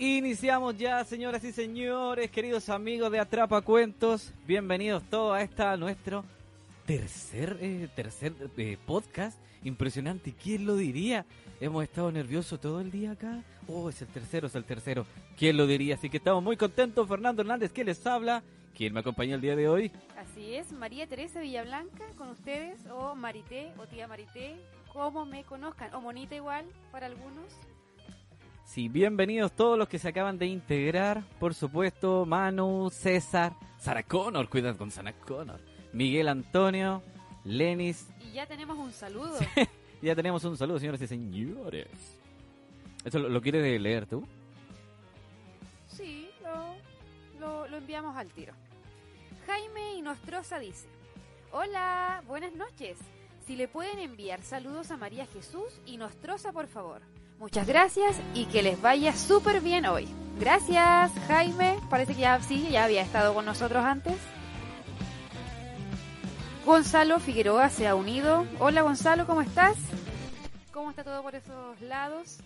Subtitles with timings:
[0.00, 4.32] Iniciamos ya, señoras y señores, queridos amigos de Atrapa Cuentos.
[4.46, 6.24] Bienvenidos todos a esta nuestro
[6.86, 9.36] tercer eh, tercer eh, podcast.
[9.64, 11.26] Impresionante, ¿quién lo diría?
[11.60, 13.42] Hemos estado nerviosos todo el día acá.
[13.66, 15.04] Oh, es el tercero, es el tercero.
[15.36, 15.96] ¿Quién lo diría?
[15.96, 17.08] Así que estamos muy contentos.
[17.08, 18.44] Fernando Hernández, ¿quién les habla?
[18.76, 19.90] ¿Quién me acompaña el día de hoy?
[20.16, 24.54] Así es, María Teresa Villablanca con ustedes, o Marité, o tía Marité,
[24.92, 27.52] como me conozcan, o Monita igual para algunos.
[28.68, 34.50] Sí, bienvenidos todos los que se acaban de integrar, por supuesto, Manu, César, Sara Connor,
[34.50, 35.58] cuidado con Sara Connor,
[35.94, 37.02] Miguel Antonio,
[37.44, 38.06] Lenis.
[38.20, 39.38] Y ya tenemos un saludo.
[40.02, 41.88] ya tenemos un saludo, señores y señores.
[43.06, 44.22] ¿Eso lo, lo quieres leer tú?
[45.86, 48.52] Sí, lo, lo, lo enviamos al tiro.
[49.46, 50.86] Jaime Inostroza dice,
[51.52, 52.98] Hola, buenas noches.
[53.46, 57.00] Si le pueden enviar saludos a María Jesús Inostroza, por favor.
[57.38, 60.08] Muchas gracias y que les vaya súper bien hoy.
[60.40, 61.76] Gracias, Jaime.
[61.88, 64.16] Parece que ya sí, ya había estado con nosotros antes.
[66.64, 68.44] Gonzalo Figueroa se ha unido.
[68.58, 69.76] Hola Gonzalo, ¿cómo estás?
[70.72, 72.38] ¿Cómo está todo por esos lados?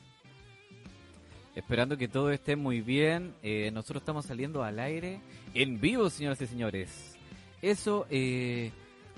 [1.54, 3.34] Esperando que todo esté muy bien.
[3.42, 5.20] Eh, nosotros estamos saliendo al aire
[5.54, 7.16] en vivo, señoras y señores.
[7.60, 8.70] Eso, eh,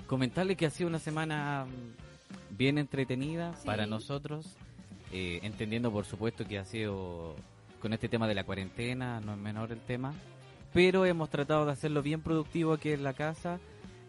[0.07, 3.65] comentarle que ha sido una semana mm, bien entretenida Sí.
[3.65, 4.57] para nosotros.
[5.11, 7.35] Eh, entendiendo, por supuesto, que ha sido
[7.79, 10.13] con este tema de la cuarentena, no es menor el tema.
[10.73, 13.59] Pero hemos tratado de hacerlo bien productivo aquí en la casa,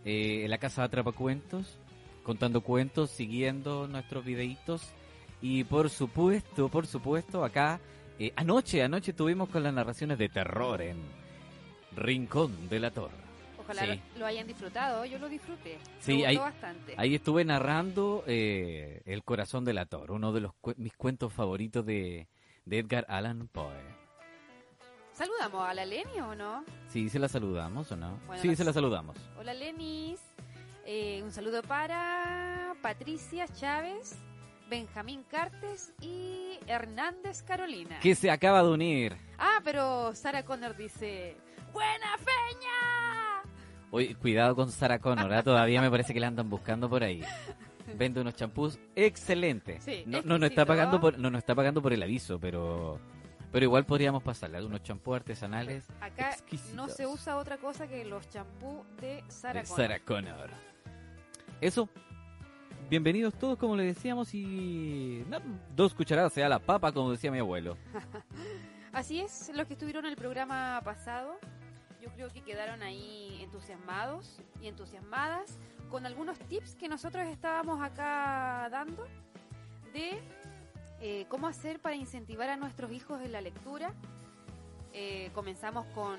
[0.05, 1.79] eh, la casa de Atrapacuentos,
[2.23, 4.83] contando cuentos, siguiendo nuestros videitos.
[5.41, 7.81] Y por supuesto, por supuesto, acá,
[8.19, 10.97] eh, anoche, anoche tuvimos con las narraciones de terror en
[11.95, 13.26] Rincón de la Torre.
[13.67, 14.01] Ojalá Sí.
[14.15, 15.05] lo, lo hayan disfrutado.
[15.05, 15.79] Yo lo disfruté.
[16.01, 16.95] Sí, me gustó ahí- bastante.
[16.97, 21.33] Ahí estuve narrando eh, El corazón de la Torre, uno de los cu- mis cuentos
[21.33, 22.29] favoritos de,
[22.65, 23.97] de Edgar Allan Poe.
[25.13, 26.65] ¿Saludamos a la Leni o no?
[26.89, 28.19] Sí, ¿se la saludamos o no?
[28.27, 29.17] Bueno, sí, se la saludamos.
[29.39, 30.21] Hola Lenis.
[30.85, 34.17] Eh, un saludo para Patricia Chávez,
[34.69, 37.99] Benjamín Cartes y Hernández Carolina.
[38.01, 39.17] Que se acaba de unir.
[39.39, 41.37] Ah, pero Sara Connor dice,
[41.73, 43.26] ¡Buena feña!
[43.91, 45.43] Oye, cuidado con Sarah Connor, ¿ah?
[45.43, 47.23] todavía me parece que la andan buscando por ahí.
[47.97, 49.85] Vende unos champús excelentes.
[49.85, 52.99] Sí, no, no nos está pagando por, no nos está pagando por el aviso, pero
[53.53, 56.75] pero igual podríamos pasarle algunos champús artesanales Acá exquisitos.
[56.75, 59.87] no se usa otra cosa que los champú de Sara de Connor.
[59.87, 60.51] Sarah Connor.
[61.61, 61.89] Eso.
[62.91, 65.41] Bienvenidos todos, como les decíamos, y no,
[65.75, 67.77] dos cucharadas sea la papa, como decía mi abuelo.
[68.93, 71.39] Así es, los que estuvieron en el programa pasado,
[72.07, 75.59] yo creo que quedaron ahí entusiasmados y entusiasmadas
[75.91, 79.07] con algunos tips que nosotros estábamos acá dando
[79.93, 80.21] de
[81.01, 83.93] eh, cómo hacer para incentivar a nuestros hijos en la lectura.
[84.93, 86.19] Eh, comenzamos con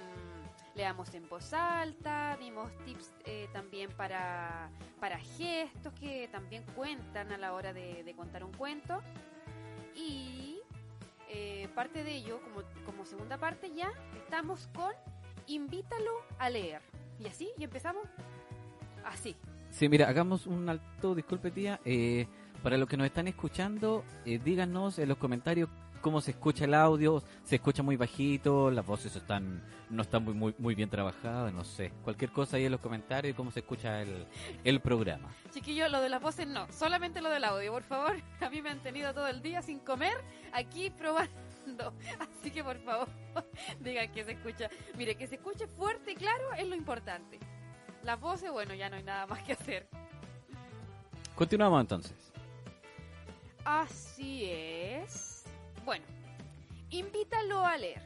[0.76, 4.70] leamos en voz alta, dimos tips eh, también para,
[5.00, 9.02] para gestos que también cuentan a la hora de, contar un cuento.
[9.96, 10.60] Y
[11.74, 14.94] parte de ello, como, como segunda parte ya, estamos con
[15.48, 16.82] invítalo a leer.
[17.20, 18.04] Y así, y empezamos
[19.06, 19.36] así.
[19.72, 21.80] Sí, mira, hagamos un alto, disculpe tía.
[21.86, 22.28] eh,
[22.64, 25.70] para los que nos están escuchando, eh, díganos en los comentarios
[26.02, 27.22] cómo se escucha el audio.
[27.44, 31.64] Se escucha muy bajito, las voces están no están muy muy, muy bien trabajadas, no
[31.64, 31.92] sé.
[32.04, 34.26] Cualquier cosa ahí en los comentarios, cómo se escucha el,
[34.64, 35.30] el programa.
[35.52, 38.16] Chiquillos, lo de las voces no, solamente lo del audio, por favor.
[38.42, 40.14] A mí me han tenido todo el día sin comer
[40.52, 41.32] aquí probando.
[42.20, 43.08] Así que por favor,
[43.80, 44.70] digan que se escucha.
[44.98, 47.40] Mire, que se escuche fuerte y claro es lo importante.
[48.04, 49.88] Las voces, bueno, ya no hay nada más que hacer.
[51.36, 52.14] Continuamos entonces.
[53.66, 55.44] Así es.
[55.84, 56.06] Bueno,
[56.90, 58.02] invítalo a leer.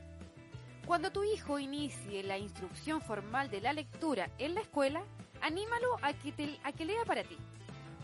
[0.85, 5.03] Cuando tu hijo inicie la instrucción formal de la lectura en la escuela,
[5.41, 7.37] anímalo a que, te- a que lea para ti.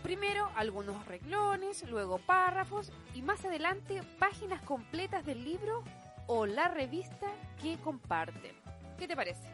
[0.08, 5.84] Primero algunos reglones, luego párrafos y más adelante páginas completas del libro
[6.26, 7.26] o la revista
[7.60, 8.52] que comparten.
[8.98, 9.46] ¿Qué te parece?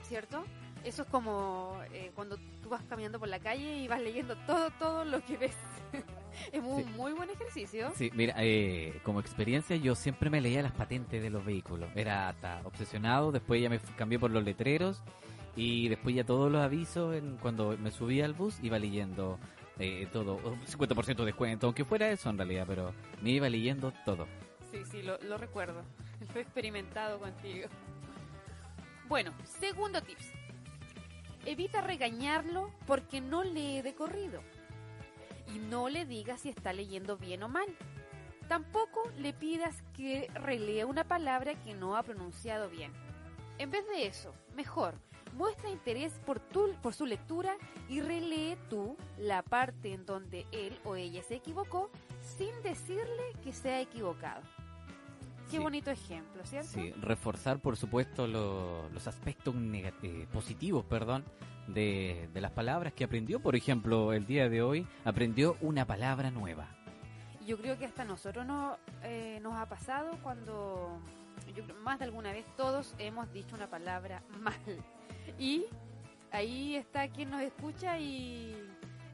[0.00, 0.44] ¿Cierto?
[0.82, 4.70] Eso es como eh, cuando tú vas caminando por la calle y vas leyendo todo,
[4.78, 5.56] todo lo que ves.
[6.52, 6.90] es un Sí.
[6.96, 7.92] muy buen ejercicio.
[7.96, 11.90] Sí, mira, eh, como experiencia yo siempre me leía las patentes de los vehículos.
[11.94, 15.02] Era hasta obsesionado, después ya me cambié por los letreros
[15.56, 19.38] y después ya todos los avisos cuando me subía al bus iba leyendo
[19.78, 23.92] eh, todo, un 50% de descuento, aunque fuera eso en realidad, pero me iba leyendo
[24.04, 24.26] todo.
[24.70, 25.82] Sí, sí, lo, lo recuerdo.
[26.34, 27.68] Lo he experimentado contigo.
[29.08, 30.32] Bueno, segundo tips.
[31.44, 34.40] Evita regañarlo porque no lee de corrido.
[35.54, 37.68] Y no le digas si está leyendo bien o mal.
[38.48, 42.92] Tampoco le pidas que relea una palabra que no ha pronunciado bien.
[43.58, 44.94] En vez de eso, mejor,
[45.36, 47.54] muestra interés por, tu, por su lectura
[47.88, 51.90] y relee tú la parte en donde él o ella se equivocó
[52.20, 54.42] sin decirle que se ha equivocado.
[55.50, 55.62] Qué Sí.
[55.62, 56.68] bonito ejemplo, ¿cierto?
[56.70, 59.54] Sí, reforzar, por supuesto, lo- los aspectos
[60.02, 61.24] eh, positivos, perdón,
[61.68, 63.38] de, de las palabras que aprendió.
[63.38, 66.68] Por ejemplo, el día de hoy aprendió una palabra nueva.
[67.46, 70.98] Yo creo que hasta nosotros no, eh, nos ha pasado cuando,
[71.54, 74.54] yo creo, más de alguna vez todos hemos dicho una palabra mal.
[75.38, 75.64] Y
[76.32, 78.56] ahí está quien nos escucha y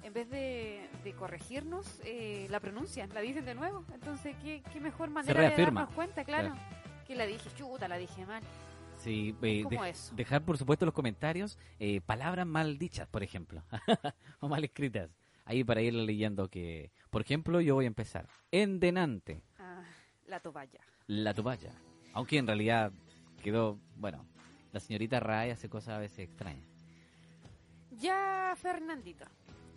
[0.02, 3.84] en vez de, de corregirnos, eh, la pronuncian, la dicen de nuevo.
[3.94, 6.54] Entonces, ¿qué, qué mejor manera de darnos cuenta, claro,
[7.06, 8.42] que la dije chuta, la dije mal.
[8.98, 10.14] Sí, eh, ¿Cómo de- eso?
[10.14, 13.62] dejar, por supuesto, en los comentarios eh, palabras mal dichas, por ejemplo,
[14.40, 15.10] o mal escritas.
[15.44, 18.28] Ahí para ir leyendo que, por ejemplo, yo voy a empezar.
[18.52, 19.82] Endenante, Ah,
[20.26, 20.78] la toalla.
[21.08, 21.72] la toalla.
[22.12, 22.92] Aunque en realidad
[23.42, 24.24] quedó, bueno,
[24.72, 26.66] la señorita Ray hace cosas a veces extrañas.
[28.00, 29.24] Ya, Fernandito.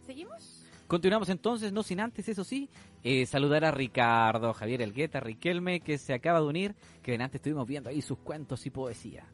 [0.06, 0.64] ¿Seguimos?
[0.88, 2.70] Continuamos entonces, no sin antes, eso sí,
[3.04, 7.68] eh, saludar a Ricardo, Javier Elgueta, Riquelme, que se acaba de unir, que antes estuvimos
[7.68, 9.26] viendo ahí sus cuentos y poesía.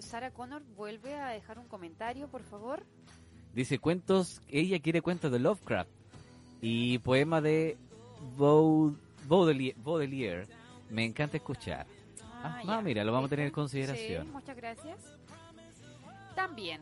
[0.00, 2.84] Sara Connor vuelve a dejar un comentario, por favor.
[3.54, 5.90] Dice cuentos, ella quiere cuentos de Lovecraft
[6.60, 7.76] y poema de
[8.38, 9.76] Baud- Baudelaire.
[9.82, 10.46] Baudelaire.
[10.90, 11.86] Me encanta escuchar.
[12.42, 14.26] Ah, ah, mira, lo vamos a tener en consideración.
[14.26, 14.98] Sí, muchas gracias.
[16.34, 16.80] También,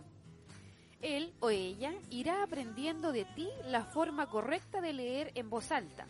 [1.02, 6.06] él o ella irá aprendiendo de ti la forma correcta de leer en voz alta,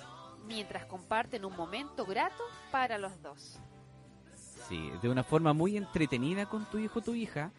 [0.46, 3.58] mientras comparten un momento grato para los dos.
[4.68, 7.52] Sí, de una forma muy entretenida con tu hijo o tu hija,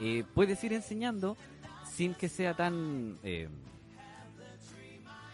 [0.00, 1.36] eh, puedes ir enseñando
[1.84, 3.48] sin que sea tan eh,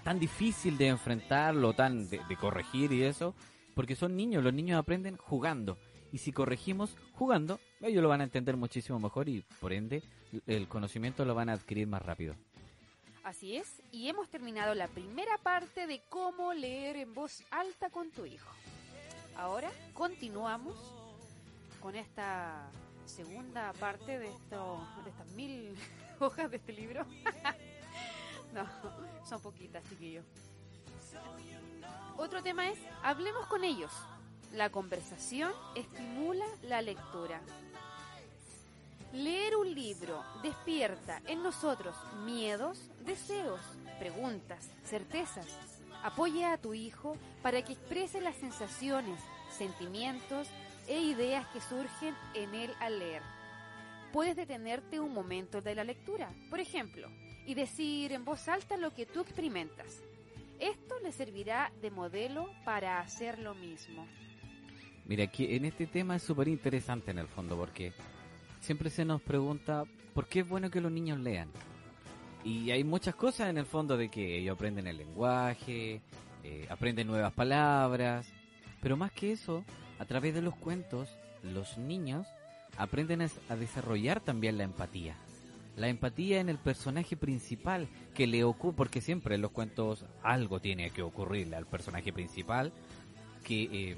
[0.04, 3.34] tan difícil de enfrentarlo, tan de, de corregir y eso,
[3.74, 5.78] porque son niños, los niños aprenden jugando.
[6.12, 10.02] Y si corregimos jugando, ellos lo van a entender muchísimo mejor y por ende
[10.46, 12.36] el conocimiento lo van a adquirir más rápido.
[13.24, 18.10] Así es, y hemos terminado la primera parte de cómo leer en voz alta con
[18.10, 18.50] tu hijo.
[19.36, 20.76] Ahora continuamos
[21.80, 22.68] con esta
[23.06, 25.74] segunda parte de, esto, de estas mil
[26.20, 27.06] hojas de este libro.
[28.52, 28.66] no,
[29.24, 30.24] son poquitas, chiquillos.
[32.16, 33.92] Otro tema es, hablemos con ellos.
[34.52, 37.40] La conversación estimula la lectura.
[39.14, 43.60] Leer un libro despierta en nosotros miedos, deseos,
[43.98, 45.46] preguntas, certezas.
[46.02, 49.18] Apoya a tu hijo para que exprese las sensaciones,
[49.56, 50.48] sentimientos
[50.86, 53.22] e ideas que surgen en él al leer.
[54.12, 57.08] Puedes detenerte un momento de la lectura, por ejemplo,
[57.46, 60.00] y decir en voz alta lo que tú experimentas.
[60.58, 64.06] Esto le servirá de modelo para hacer lo mismo.
[65.06, 67.92] Mira, aquí en este tema es súper interesante en el fondo porque
[68.60, 71.48] siempre se nos pregunta por qué es bueno que los niños lean.
[72.44, 76.00] Y hay muchas cosas en el fondo de que ellos aprenden el lenguaje,
[76.42, 78.26] eh, aprenden nuevas palabras,
[78.80, 79.64] pero más que eso,
[79.98, 81.08] a través de los cuentos,
[81.42, 82.26] los niños
[82.76, 85.16] aprenden a, desarrollar también la empatía.
[85.76, 90.60] La empatía en el personaje principal que le ocurre, porque siempre en los cuentos algo
[90.60, 92.72] tiene que ocurrirle al personaje principal,
[93.44, 93.96] que, eh,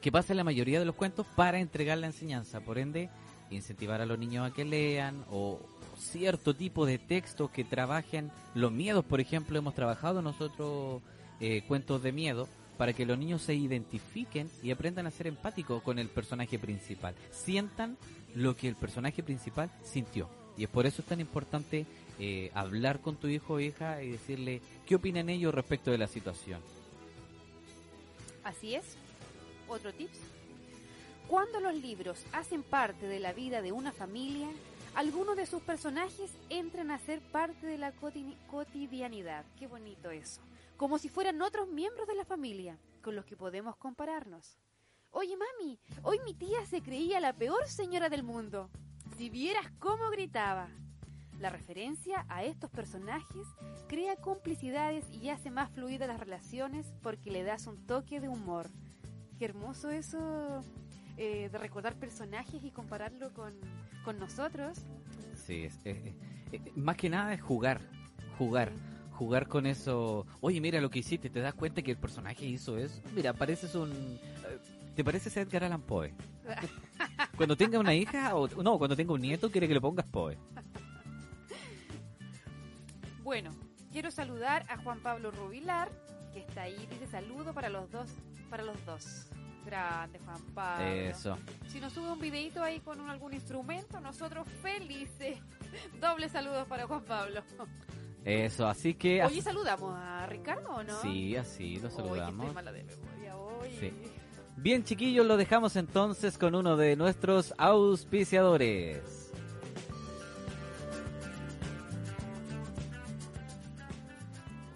[0.00, 2.60] que pasa en la mayoría de los cuentos para entregar la enseñanza.
[2.60, 3.10] Por ende,
[3.50, 5.60] incentivar a los niños a que lean o
[5.98, 9.04] cierto tipo de textos que trabajen los miedos.
[9.04, 11.02] Por ejemplo, hemos trabajado nosotros
[11.40, 15.82] eh, cuentos de miedo para que los niños se identifiquen y aprendan a ser empáticos
[15.82, 17.14] con el personaje principal.
[17.30, 17.98] Sientan
[18.34, 20.30] lo que el personaje principal sintió.
[20.56, 21.84] Y es por eso es tan importante
[22.18, 26.06] eh, hablar con tu hijo o hija y decirle qué opinan ellos respecto de la
[26.06, 26.60] situación.
[28.44, 28.96] Así es.
[29.70, 30.18] Otro tips.
[31.28, 34.48] Cuando los libros hacen parte de la vida de una familia,
[34.96, 39.44] algunos de sus personajes entran a ser parte de la coti- cotidianidad.
[39.56, 40.40] Qué bonito eso.
[40.76, 44.58] Como si fueran otros miembros de la familia con los que podemos compararnos.
[45.12, 48.68] Oye, mami, hoy mi tía se creía la peor señora del mundo.
[49.16, 50.68] Si vieras cómo gritaba.
[51.38, 53.46] La referencia a estos personajes
[53.88, 58.68] crea complicidades y hace más fluidas las relaciones porque le das un toque de humor.
[59.40, 60.62] Qué hermoso eso
[61.16, 63.54] eh, de recordar personajes y compararlo con,
[64.04, 64.76] con nosotros.
[65.34, 65.96] Sí, es- es-
[66.52, 67.80] es- es- más que nada es jugar,
[68.36, 68.70] jugar,
[69.12, 70.26] jugar con eso.
[70.42, 73.00] Oye, mira lo que hiciste, ¿te das cuenta que el personaje hizo eso?
[73.14, 73.90] Mira, pareces un...
[73.90, 74.58] eh,
[74.94, 76.12] ¿Te pareces a Edgar Allan Poe?
[77.38, 80.36] Cuando tenga una hija, o no, cuando tenga un nieto, quiere que le pongas Poe.
[83.22, 83.52] Bueno,
[83.90, 85.88] quiero saludar a Juan Pablo Rubilar,
[86.34, 86.86] que está ahí.
[86.90, 88.10] Dice saludo para los dos,
[88.50, 89.26] para los dos.
[89.64, 90.86] Grande Juan Pablo.
[90.86, 91.38] Eso.
[91.68, 95.38] Si nos sube un videito ahí con un- algún instrumento, nosotros felices.
[96.00, 97.42] Doble saludos para Juan Pablo.
[98.24, 99.22] Eso, así que...
[99.24, 101.00] Oye, saludamos a Ricardo o no?
[101.00, 102.46] Sí, así lo saludamos.
[102.46, 103.70] estoy mala de memoria hoy.
[103.78, 103.92] Sí.
[104.56, 109.30] Bien, chiquillos, lo dejamos entonces con uno de nuestros auspiciadores.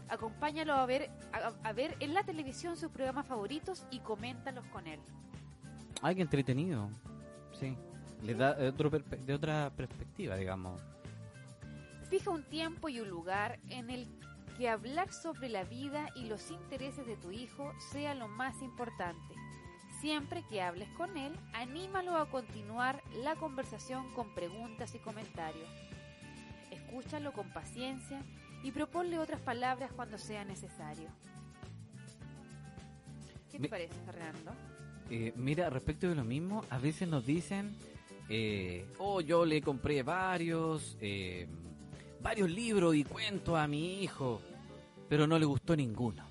[0.09, 4.87] Acompáñalo a ver, a, a ver en la televisión sus programas favoritos y coméntalos con
[4.87, 4.99] él.
[6.01, 6.89] Ay, qué entretenido.
[7.59, 7.75] Sí.
[8.23, 10.81] Le da de, otro de otra perspectiva, digamos.
[12.09, 14.07] Fija un tiempo y un lugar en el
[14.57, 19.35] que hablar sobre la vida y los intereses de tu hijo sea lo más importante.
[20.01, 25.67] Siempre que hables con él, anímalo a continuar la conversación con preguntas y comentarios.
[26.71, 28.21] Escúchalo con paciencia
[28.63, 31.09] y proponle otras palabras cuando sea necesario.
[33.51, 34.51] ¿Qué te Mi- parece, Fernando?
[35.09, 37.75] Eh, mira, respecto de lo mismo, a veces nos dicen,
[38.29, 41.47] eh, oh, yo le compré varios, eh,
[42.21, 44.41] varios libros y cuentos a mi hijo,
[45.09, 46.27] pero no le gustó ninguno.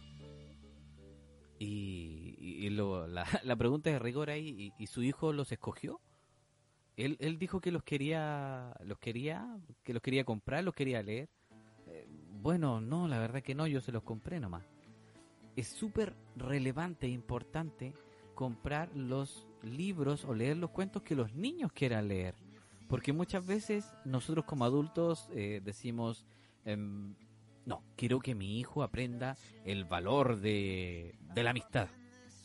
[1.59, 2.26] Y,
[2.57, 6.01] y- lo- la, la pregunta de rigor ahí, ¿y, su hijo los escogió?
[6.97, 11.29] Él, él dijo que los quería, los quería, que los quería comprar, los quería leer.
[11.89, 12.07] Eh,
[12.43, 14.65] bueno, no, la verdad que no, yo se los compré nomás.
[15.57, 17.93] Es súper relevante e importante
[18.35, 22.35] comprar los libros o leer los cuentos que los niños quieran leer.
[22.89, 26.25] Porque muchas veces nosotros como adultos eh, decimos,
[26.65, 27.15] em,
[27.65, 31.89] no, quiero que mi hijo aprenda el valor de, de la amistad.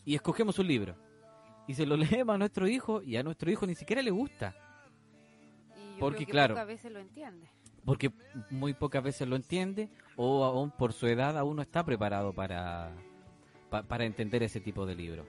[0.06, 0.96] Y escogemos un libro.
[1.68, 4.56] Y se lo leemos a nuestro hijo y a nuestro hijo ni siquiera le gusta.
[5.76, 6.54] Y yo Porque, creo que claro.
[6.56, 7.48] pocas veces lo entiende.
[7.86, 8.12] Porque
[8.52, 12.94] muy pocas veces lo entiende o aún por su edad aún no está preparado para,
[13.72, 15.26] pa- para entender ese tipo de libro.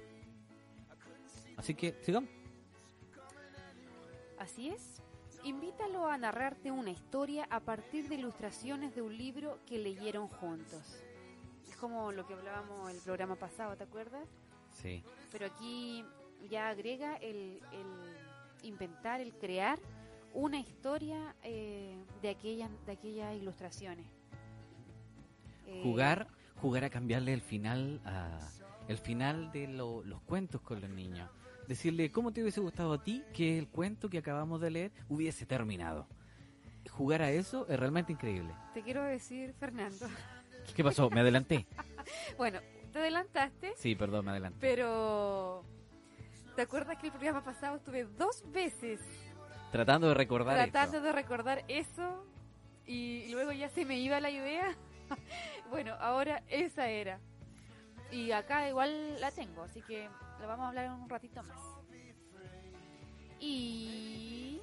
[1.56, 2.28] Así que, sigamos.
[4.38, 5.00] Así es.
[5.44, 11.02] Invítalo a narrarte una historia a partir de ilustraciones de un libro que leyeron juntos.
[11.68, 14.28] Es como lo que hablábamos el programa pasado, ¿te acuerdas?
[14.72, 15.02] Sí.
[15.30, 16.04] Pero aquí
[16.50, 17.86] ya agrega el, el
[18.68, 19.78] inventar, el crear
[20.34, 24.06] una historia eh, de aquellas de aquellas ilustraciones.
[25.66, 26.26] Eh, Jugar,
[26.60, 28.38] jugar a cambiarle el final a
[28.88, 31.30] el final de lo- los cuentos con los niños.
[31.68, 35.46] Decirle, ¿cómo te hubiese gustado a ti que el cuento que acabamos de leer hubiese
[35.46, 36.08] terminado?
[36.90, 38.52] Jugar a eso es realmente increíble.
[38.74, 40.08] Te quiero decir, Fernando.
[40.74, 41.08] ¿Qué pasó?
[41.10, 41.66] ¿Me adelanté?
[42.36, 42.58] Bueno,
[42.92, 44.58] te adelantaste, Sí, perdón, me adelanté.
[44.60, 45.64] pero
[46.56, 49.00] ¿te acuerdas que el programa pasado estuve dos veces
[49.70, 51.06] Tratando de recordar tratando esto.
[51.06, 52.26] de recordar eso
[52.86, 54.76] y luego ya se me iba la idea.
[55.70, 57.20] bueno, ahora esa era.
[58.10, 60.08] Y acá igual la tengo, así que
[60.40, 61.58] la vamos a hablar un ratito más.
[63.40, 64.60] Y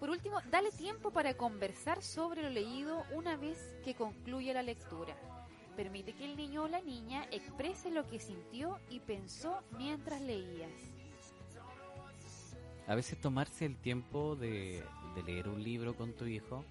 [0.00, 5.14] por último, dale tiempo para conversar sobre lo leído una vez que concluya la lectura.
[5.78, 10.72] Permite que el niño o la niña exprese lo que sintió y pensó mientras leías.
[12.88, 14.82] A veces tomarse el tiempo de,
[15.24, 16.64] leer un libro con tu hijo,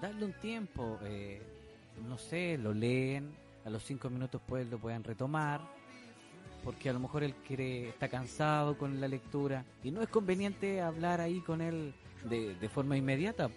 [0.00, 1.40] darle un tiempo, eh,
[2.08, 3.32] no sé, lo leen,
[3.64, 5.60] a los cinco minutos pues lo pueden retomar,
[6.64, 10.80] porque a lo mejor él quiere, está cansado con la lectura y no es conveniente
[10.80, 11.94] hablar ahí con él
[12.28, 13.48] de, de forma inmediata.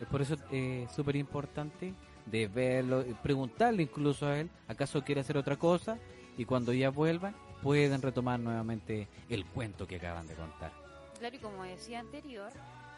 [0.00, 1.92] Es por eso eh, súper importante
[2.30, 5.98] de verlo, preguntarle incluso a él, acaso quiere hacer otra cosa
[6.36, 10.72] y cuando ya vuelvan, pueden retomar nuevamente el cuento que acaban de contar.
[11.18, 12.50] Claro, y como decía anterior,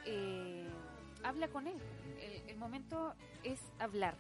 [0.07, 0.65] eh,
[1.25, 1.77] habla con él.
[2.21, 4.15] El, el momento es hablar.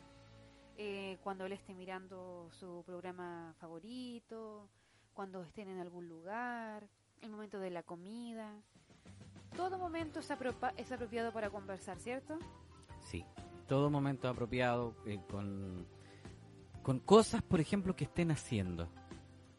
[0.79, 4.67] Eh, cuando él esté mirando su programa favorito,
[5.15, 6.89] cuando estén en algún lugar,
[7.21, 8.51] el momento de la comida.
[9.57, 12.39] Todo momento es, apropa- es apropiado para conversar, ¿cierto?
[13.01, 13.25] Sí,
[13.73, 15.87] todo momento apropiado eh, con,
[16.83, 18.87] con cosas, por ejemplo, que estén haciendo.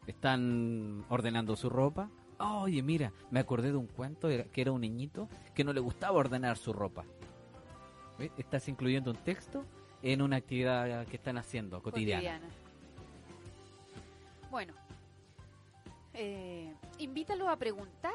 [0.06, 2.08] Están ordenando su ropa.
[2.38, 6.16] Oye, mira, me acordé de un cuento que era un niñito que no le gustaba
[6.16, 7.04] ordenar su ropa.
[8.38, 9.64] Estás incluyendo un texto
[10.00, 12.40] en una actividad que están haciendo cotidiana.
[14.48, 14.74] Bueno,
[16.12, 18.14] eh, invítalo a preguntar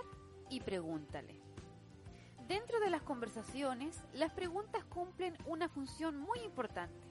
[0.50, 1.39] y pregúntale.
[2.50, 7.08] Dentro de las conversaciones, las preguntas cumplen una función muy importante.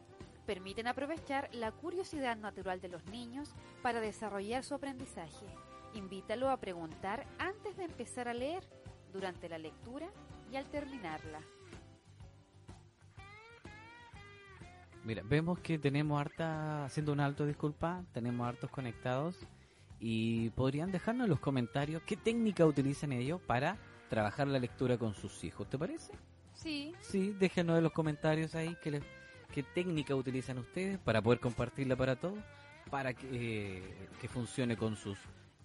[0.46, 5.46] Permiten aprovechar la curiosidad natural de los niños para desarrollar su aprendizaje.
[5.94, 8.64] Invítalo a preguntar antes de empezar a leer,
[9.12, 10.08] durante la lectura
[10.50, 11.38] y al terminarla.
[15.04, 19.38] Mira, vemos que tenemos harta, haciendo un alto disculpa, tenemos hartos conectados
[20.00, 25.14] y podrían dejarnos en los comentarios qué técnica utilizan ellos para trabajar la lectura con
[25.14, 26.12] sus hijos, ¿te parece?
[26.54, 29.02] Sí, Sí, déjenos en los comentarios ahí qué, le-
[29.52, 32.38] qué técnica utilizan ustedes para poder compartirla para todos,
[32.90, 35.18] para que, eh, que funcione con sus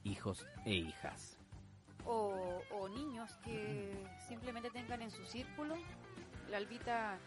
[0.03, 1.37] hijos e hijas.
[2.05, 3.93] o, o niños que
[4.27, 5.75] simplemente tengan en su círculo.
[6.51, 7.17] La Albita.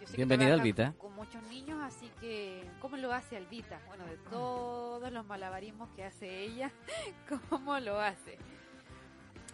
[0.00, 0.92] yo sé que Bienvenida, trabaja Albita.
[0.98, 2.68] Con muchos niños, así que.
[2.80, 3.80] ¿Cómo lo hace Albita?
[3.86, 6.72] Bueno, de todos los malabarismos que hace ella,
[7.48, 8.36] ¿cómo lo hace?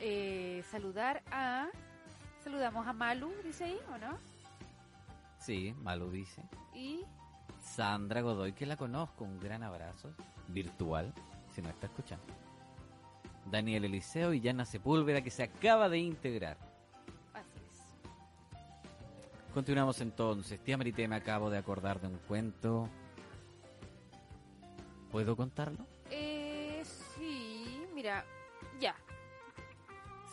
[0.01, 1.69] Eh, saludar a.
[2.43, 4.19] Saludamos a Malu, dice ahí, ¿o no?
[5.39, 6.43] Sí, Malu dice.
[6.75, 7.05] Y.
[7.61, 10.15] Sandra Godoy, que la conozco, un gran abrazo
[10.49, 11.13] virtual,
[11.55, 12.25] si no está escuchando.
[13.51, 16.57] Daniel Eliseo y Yana Sepúlveda, que se acaba de integrar.
[17.35, 19.53] Así es.
[19.53, 20.61] Continuamos entonces.
[20.61, 22.89] Tía Marité, me acabo de acordar de un cuento.
[25.11, 25.87] ¿Puedo contarlo?
[26.11, 28.25] Eh, sí, mira.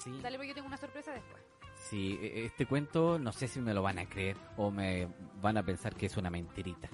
[0.05, 0.21] Sí.
[0.21, 1.43] Dale, porque yo tengo una sorpresa después.
[1.75, 5.07] Sí, e- este cuento no sé si me lo van a creer o me
[5.41, 6.89] van a pensar que es una mentirita.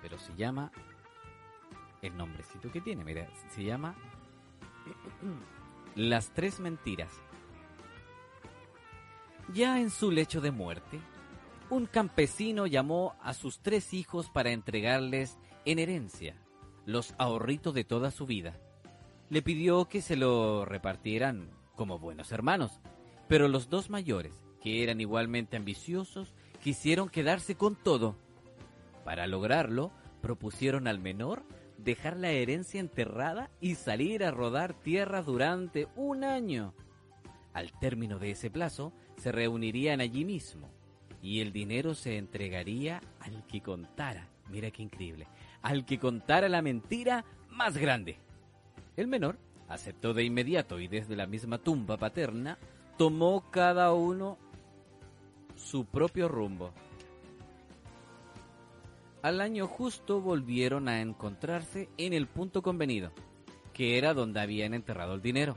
[0.00, 0.70] Pero se llama
[2.00, 3.94] el nombrecito que tiene, mira, se llama
[5.96, 7.12] Las tres mentiras.
[9.52, 11.00] Ya en su lecho de muerte,
[11.70, 16.36] un campesino llamó a sus tres hijos para entregarles en herencia
[16.86, 18.56] los ahorritos de toda su vida.
[19.30, 22.80] Le pidió que se lo repartieran como buenos hermanos,
[23.28, 28.16] pero los dos mayores, que eran igualmente ambiciosos, quisieron quedarse con todo.
[29.04, 31.44] Para lograrlo, propusieron al menor
[31.78, 36.74] dejar la herencia enterrada y salir a rodar tierra durante un año.
[37.52, 40.68] Al término de ese plazo, se reunirían allí mismo
[41.22, 45.28] y el dinero se entregaría al que contara, mira qué increíble,
[45.62, 48.18] al que contara la mentira más grande.
[48.96, 52.58] El menor aceptó de inmediato y desde la misma tumba paterna
[52.96, 54.38] tomó cada uno
[55.56, 56.72] su propio rumbo.
[59.22, 63.12] Al año justo volvieron a encontrarse en el punto convenido,
[63.72, 65.56] que era donde habían enterrado el dinero.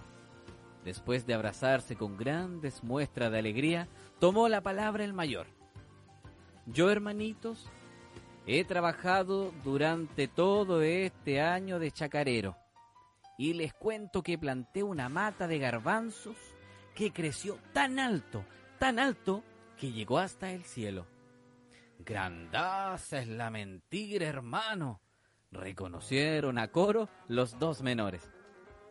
[0.83, 3.87] Después de abrazarse con grandes muestras de alegría,
[4.19, 5.45] tomó la palabra el mayor.
[6.65, 7.67] Yo, hermanitos,
[8.47, 12.55] he trabajado durante todo este año de chacarero
[13.41, 16.35] y les cuento que planté una mata de garbanzos
[16.93, 18.45] que creció tan alto,
[18.77, 19.43] tan alto,
[19.79, 21.07] que llegó hasta el cielo.
[21.97, 25.01] Grandaza es la mentira, hermano,
[25.51, 28.29] reconocieron a coro los dos menores.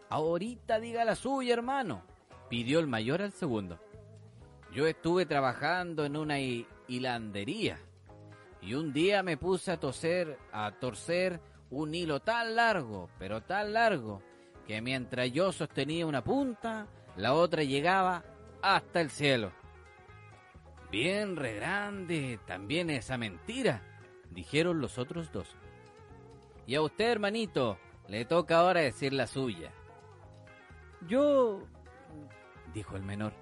[0.08, 2.02] Ahorita diga la suya, hermano,
[2.48, 3.78] pidió el mayor al segundo.
[4.74, 7.78] Yo estuve trabajando en una hi- hilandería
[8.60, 13.72] y un día me puse a toser, a torcer un hilo tan largo, pero tan
[13.74, 14.20] largo,
[14.70, 18.22] que mientras yo sostenía una punta, la otra llegaba
[18.62, 19.50] hasta el cielo.
[20.92, 23.82] Bien re grande también esa mentira,
[24.30, 25.48] dijeron los otros dos.
[26.68, 29.72] Y a usted, hermanito, le toca ahora decir la suya.
[31.08, 31.66] Yo,
[32.72, 33.32] dijo el menor,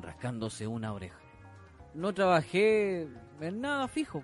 [0.00, 1.18] rascándose una oreja.
[1.94, 3.08] No trabajé
[3.40, 4.22] en nada fijo.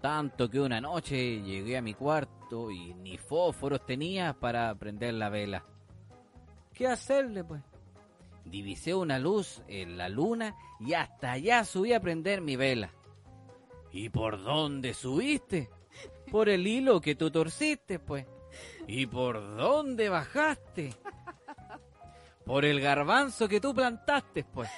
[0.00, 5.28] Tanto que una noche llegué a mi cuarto y ni fósforos tenía para prender la
[5.28, 5.64] vela.
[6.72, 7.62] ¿Qué hacerle, pues?
[8.44, 12.90] Divisé una luz en la luna y hasta allá subí a prender mi vela.
[13.92, 15.68] ¿Y por dónde subiste?
[16.30, 18.26] Por el hilo que tú torciste, pues.
[18.86, 20.94] ¿Y por dónde bajaste?
[22.44, 24.70] Por el garbanzo que tú plantaste, pues.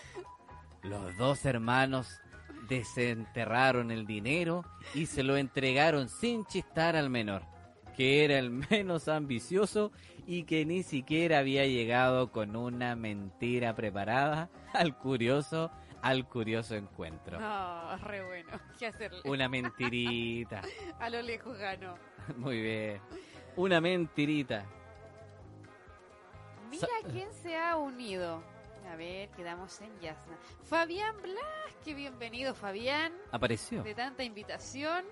[0.82, 2.20] Los dos hermanos
[2.68, 7.42] desenterraron el dinero y se lo entregaron sin chistar al menor,
[8.00, 9.92] que era el menos ambicioso
[10.26, 17.38] y que ni siquiera había llegado con una mentira preparada al curioso al curioso encuentro.
[17.38, 18.58] No, re bueno.
[18.78, 19.20] ¿Qué hacerle?
[19.26, 20.62] Una mentirita.
[20.98, 21.94] A lo lejos ganó.
[22.38, 23.02] Muy bien.
[23.56, 24.64] Una mentirita.
[26.70, 28.42] Mira quién se ha unido.
[28.90, 30.38] A ver, quedamos en Yasna.
[30.62, 33.12] Fabián Blas, que bienvenido Fabián.
[33.30, 33.82] Apareció.
[33.82, 35.04] De tanta invitación.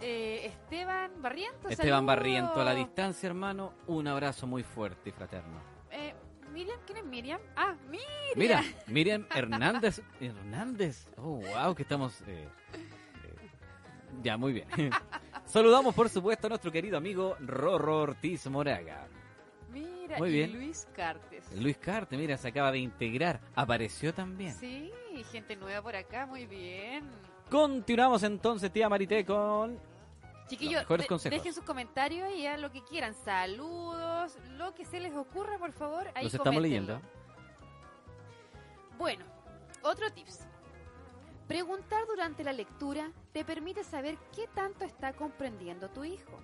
[0.00, 1.68] Eh, Esteban Barriento.
[1.68, 2.06] Esteban.
[2.06, 3.74] Barriento a la distancia, hermano.
[3.86, 5.60] Un abrazo muy fuerte y fraterno.
[5.90, 6.14] Eh,
[6.52, 7.40] Miriam, ¿quién es Miriam?
[7.56, 8.06] Ah, Miriam.
[8.36, 10.02] Mira, Miriam Hernández.
[10.20, 11.06] Hernández.
[11.16, 12.20] Oh, wow, que estamos.
[12.22, 13.48] eh, eh,
[14.22, 14.68] ya, muy bien.
[15.44, 19.06] Saludamos, por supuesto, a nuestro querido amigo Rorro Ortiz Moraga.
[19.72, 20.52] Mira, Muy y bien.
[20.52, 21.52] Luis Cartes.
[21.60, 23.40] Luis Carte, mira, se acaba de integrar.
[23.54, 24.52] Apareció también.
[24.54, 24.90] Sí,
[25.30, 27.08] gente nueva por acá, muy bien.
[27.48, 29.78] Continuamos entonces, tía Marité, con.
[30.50, 31.38] Chiquillos, de- consejos.
[31.38, 33.14] dejen sus comentarios y ya lo que quieran.
[33.14, 36.08] Saludos, lo que se les ocurra, por favor.
[36.14, 36.60] Ahí Los estamos coméntenlo.
[36.60, 37.00] leyendo.
[38.98, 39.24] Bueno,
[39.82, 40.40] otro tips.
[41.48, 46.38] Preguntar durante la lectura te permite saber qué tanto está comprendiendo tu hijo.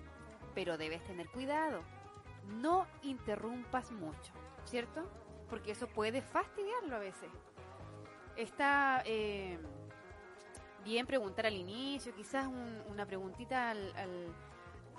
[0.55, 1.81] Pero debes tener cuidado.
[2.59, 4.31] No interrumpas mucho,
[4.65, 5.03] ¿cierto?
[5.49, 7.29] Porque eso puede fastidiarlo a veces.
[8.35, 9.59] Está eh,
[10.87, 14.33] bien preguntar al inicio, quizás un- una preguntita al, al,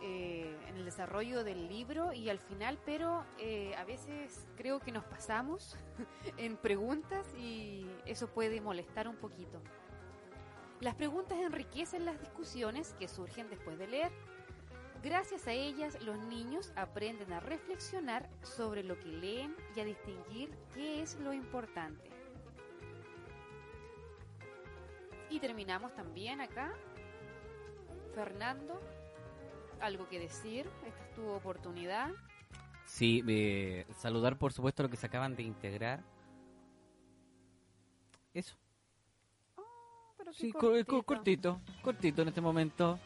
[0.02, 4.92] eh, en el desarrollo del libro y al final, pero eh, a veces creo que
[4.92, 5.76] nos pasamos
[6.36, 9.60] en preguntas y eso puede molestar un poquito.
[10.80, 14.12] Las preguntas enriquecen las discusiones que surgen después de leer.
[15.02, 20.50] Gracias a ellas, los niños aprenden a reflexionar sobre lo que leen y a distinguir
[20.74, 22.10] qué es lo importante.
[25.30, 26.72] Y terminamos también acá.
[28.14, 28.80] Fernando,
[29.80, 30.66] algo que decir.
[30.86, 32.10] Esta es tu oportunidad.
[32.86, 36.00] Sí, eh, saludar por supuesto a los que se acaban de integrar.
[38.34, 38.56] Eso.
[40.16, 41.60] Pero qué Sí, co- co- cortito.
[41.82, 42.98] cortito, en este momento.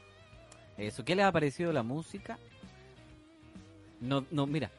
[0.76, 2.38] Eso, ¿qué les ha parecido la música?
[4.00, 4.70] No, no, mira,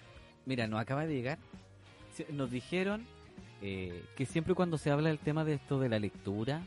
[0.45, 1.37] mira, nos acaba de llegar.
[2.29, 3.05] Nos dijeron
[3.61, 6.61] eh, que siempre cuando se habla del tema de esto de la lectura,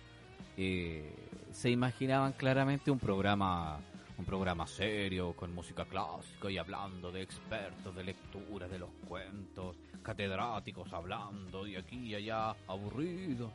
[0.57, 1.15] eh,
[1.53, 3.79] se imaginaban claramente un programa,
[4.19, 9.77] un programa serio con música clásica y hablando de expertos de lectura, de los cuentos,
[10.03, 13.51] catedráticos hablando de aquí y allá, aburrido.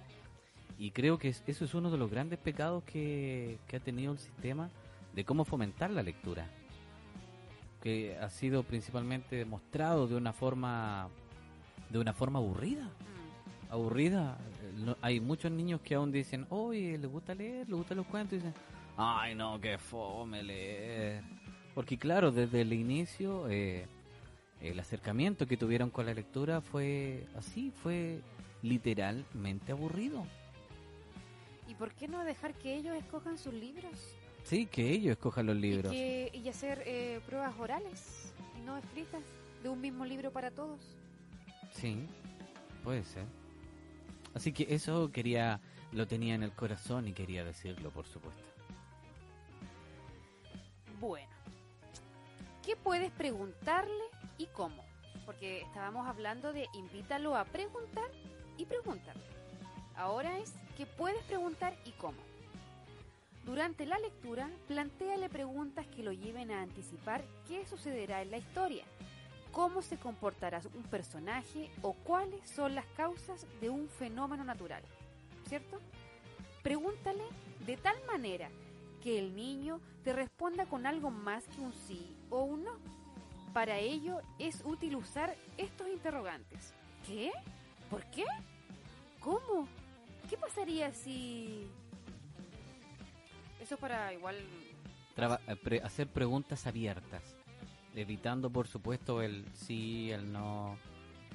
[0.77, 4.11] Y creo que es- eso es uno de los grandes pecados que, que ha tenido
[4.13, 4.69] el sistema
[5.13, 6.47] de cómo fomentar la lectura.
[7.83, 11.07] Que ha sido principalmente demostrado de una forma
[11.89, 12.89] de una forma aburrida.
[13.71, 14.37] Aburrida.
[14.61, 17.67] Eh, no- hay muchos niños que aún dicen, oye, ¿le gusta leer?
[17.69, 18.33] ¿Le gustan los cuentos?
[18.33, 18.53] Y dicen,
[18.97, 21.23] ay, no, qué fome leer.
[21.73, 23.87] Porque claro, desde el inicio, eh,
[24.59, 28.19] el acercamiento que tuvieron con la lectura fue así, fue
[28.61, 30.25] literalmente aburrido.
[31.67, 33.93] ¿Y por qué no dejar que ellos escojan sus libros?
[34.43, 35.93] Sí, que ellos escojan los libros.
[35.93, 39.21] Y, que, y hacer eh, pruebas orales y no escritas
[39.63, 40.79] de un mismo libro para todos.
[41.71, 42.05] Sí,
[42.83, 43.23] puede ser.
[44.33, 45.59] Así que eso quería,
[45.91, 48.41] lo tenía en el corazón y quería decirlo, por supuesto.
[50.99, 51.31] Bueno,
[52.63, 54.03] ¿qué puedes preguntarle
[54.37, 54.85] y cómo?
[55.25, 58.09] Porque estábamos hablando de invítalo a preguntar
[58.57, 59.21] y pregúntale.
[59.95, 62.17] Ahora es qué puedes preguntar y cómo.
[63.45, 68.85] Durante la lectura, plantéale preguntas que lo lleven a anticipar qué sucederá en la historia,
[69.51, 74.83] cómo se comportará un personaje o cuáles son las causas de un fenómeno natural.
[75.47, 75.79] ¿Cierto?
[76.63, 77.23] Pregúntale
[77.65, 78.49] de tal manera
[79.03, 82.77] que el niño te responda con algo más que un sí o un no.
[83.53, 86.73] Para ello es útil usar estos interrogantes.
[87.05, 87.31] ¿Qué?
[87.89, 88.25] ¿Por qué?
[89.19, 89.67] ¿Cómo?
[90.29, 91.67] ¿Qué pasaría si...
[93.59, 94.37] Eso para igual...
[95.17, 97.35] Eh, hacer preguntas abiertas,
[97.95, 100.77] evitando, por supuesto, el sí, el no,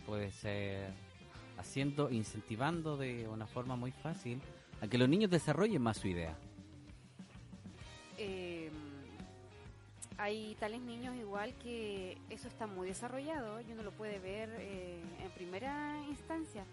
[0.06, 0.92] puede ser
[1.58, 4.40] haciendo, incentivando de una forma muy fácil
[4.80, 6.36] a que los niños desarrollen más su idea.
[8.18, 8.70] eh,
[10.18, 14.98] hay tales niños igual que eso está muy desarrollado y uno lo puede ver eh,
[15.22, 16.64] en primera instancia.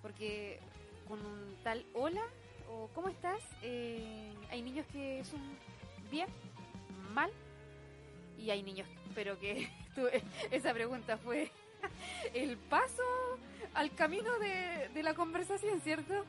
[0.00, 0.60] Porque
[1.08, 2.22] con un tal hola
[2.70, 5.40] o cómo estás, eh, hay niños que son
[6.10, 6.28] bien,
[7.12, 7.30] mal
[8.38, 9.68] Y hay niños, pero que
[10.50, 11.50] esa pregunta fue
[12.34, 13.02] el paso
[13.74, 16.24] al camino de, de la conversación, ¿cierto?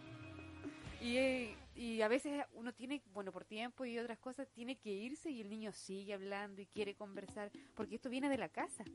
[1.02, 5.30] Y, y a veces uno tiene, bueno, por tiempo y otras cosas, tiene que irse
[5.30, 8.86] y el niño sigue hablando y quiere conversar, porque esto viene de la casa.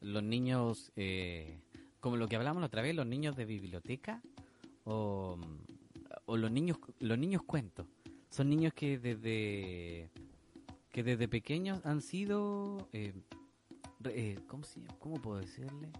[0.00, 1.58] Los niños, eh,
[2.00, 4.22] como lo que hablamos la otra vez, los niños de biblioteca
[4.84, 5.38] o,
[6.26, 7.86] o los niños los niños cuentos.
[8.30, 10.10] Son niños que desde
[10.98, 13.14] que desde pequeños han sido, eh,
[14.06, 14.96] eh, ¿cómo, se llama?
[14.98, 15.92] ¿cómo puedo decirle?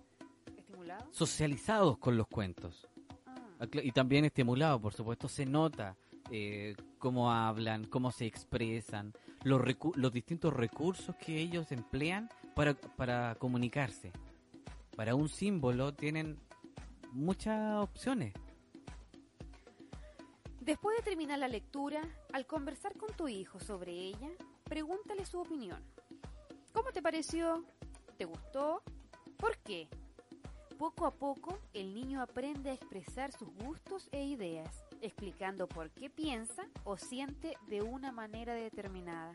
[0.56, 1.06] ¿Estimulado?
[1.12, 2.88] Socializados con los cuentos.
[3.24, 3.66] Ah.
[3.80, 5.96] Y también estimulado, por supuesto, se nota
[6.32, 9.12] eh, cómo hablan, cómo se expresan,
[9.44, 14.10] los, recu- los distintos recursos que ellos emplean para, para comunicarse.
[14.96, 16.40] Para un símbolo tienen
[17.12, 18.34] muchas opciones.
[20.60, 24.30] Después de terminar la lectura, al conversar con tu hijo sobre ella,
[24.68, 25.82] pregúntale su opinión.
[26.72, 27.64] ¿Cómo te pareció?
[28.16, 28.82] ¿Te gustó?
[29.36, 29.88] ¿Por qué?
[30.78, 36.08] Poco a poco, el niño aprende a expresar sus gustos e ideas, explicando por qué
[36.08, 39.34] piensa o siente de una manera determinada.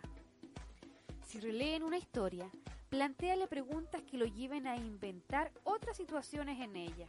[1.25, 2.49] Si releen una historia,
[2.89, 7.07] plantéale preguntas que lo lleven a inventar otras situaciones en ella.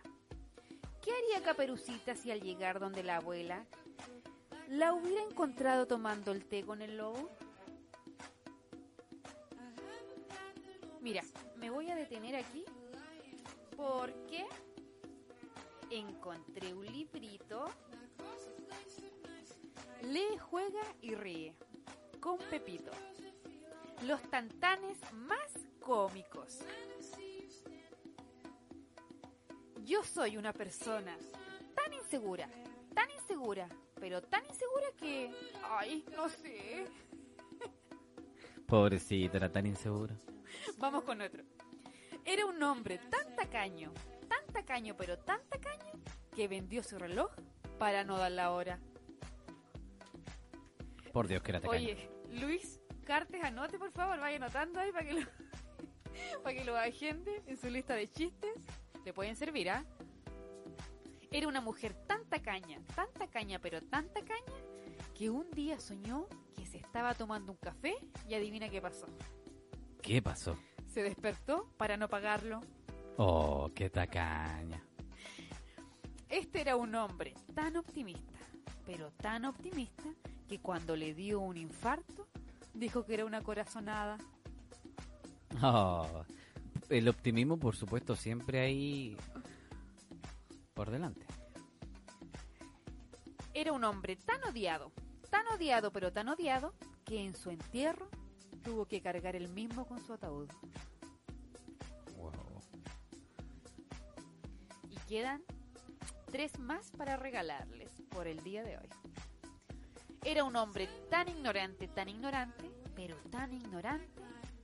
[1.01, 3.67] ¿Qué haría Caperucita si al llegar donde la abuela
[4.69, 7.31] la hubiera encontrado tomando el té con el lobo?
[11.75, 12.65] Voy a detener aquí
[13.77, 14.47] porque
[15.91, 17.67] encontré un librito.
[20.03, 21.57] Lee, juega y ríe
[22.21, 22.93] con Pepito.
[24.07, 26.61] Los tantanes más cómicos.
[29.83, 31.19] Yo soy una persona
[31.75, 32.49] tan insegura,
[32.95, 35.35] tan insegura, pero tan insegura que...
[35.65, 36.87] Ay, no sé.
[38.67, 40.15] Pobrecito, era tan inseguro.
[40.79, 41.43] Vamos con otro.
[42.25, 43.93] Era un hombre tan tacaño,
[44.29, 45.93] tan tacaño, pero tan tacaño,
[46.35, 47.31] que vendió su reloj
[47.79, 48.81] para no dar la hora.
[51.13, 51.85] Por Dios, que era tacaño.
[51.85, 55.21] Oye, Luis Cartes, anote por favor, vaya anotando ahí para que lo,
[56.43, 58.55] para que lo agende en su lista de chistes.
[59.05, 59.85] Le pueden servir, ¿ah?
[61.31, 64.55] Era una mujer tan tacaña, tan tacaña, pero tan tacaña,
[65.15, 67.95] que un día soñó que se estaba tomando un café
[68.29, 69.07] y adivina qué pasó.
[70.01, 70.57] ¿Qué pasó?
[70.95, 72.61] Se despertó para no pagarlo.
[73.17, 74.81] Oh, qué tacaña.
[76.29, 78.39] Este era un hombre tan optimista,
[78.87, 80.05] pero tan optimista,
[80.49, 82.29] que cuando le dio un infarto,
[82.75, 84.19] dijo que era una corazonada.
[85.61, 86.23] Oh,
[86.89, 89.17] el optimismo, por supuesto, siempre ahí
[90.75, 91.27] por delante.
[93.53, 94.93] Era un hombre tan odiado,
[95.29, 96.73] tan odiado, pero tan odiado,
[97.05, 98.09] que en su entierro
[98.65, 100.49] tuvo que cargar él mismo con su ataúd.
[102.17, 102.33] Wow.
[104.91, 105.43] Y quedan
[106.33, 108.89] tres más para regalarles por el día de hoy.
[110.25, 114.23] Era un hombre tan ignorante, tan ignorante, pero tan ignorante,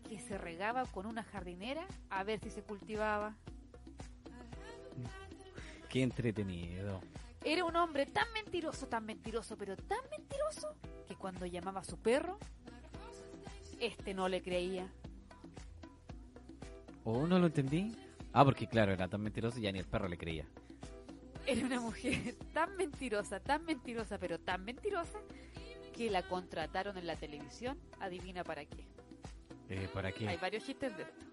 [0.08, 3.36] que se regaba con una jardinera a ver si se cultivaba.
[5.88, 7.00] Qué entretenido.
[7.44, 10.74] Era un hombre tan mentiroso, tan mentiroso, pero tan mentiroso,
[11.06, 12.38] que cuando llamaba a su perro,
[13.80, 14.92] este no le creía.
[17.04, 17.96] ¿Oh, no lo entendí?
[18.32, 20.46] Ah, porque claro, era tan mentiroso y ya ni el perro le creía.
[21.46, 25.18] Era una mujer tan mentirosa, tan mentirosa, pero tan mentirosa,
[25.96, 28.86] que la contrataron en la televisión, adivina para qué.
[29.68, 30.28] Eh, ¿Para qué?
[30.28, 31.26] Hay varios chistes de esto.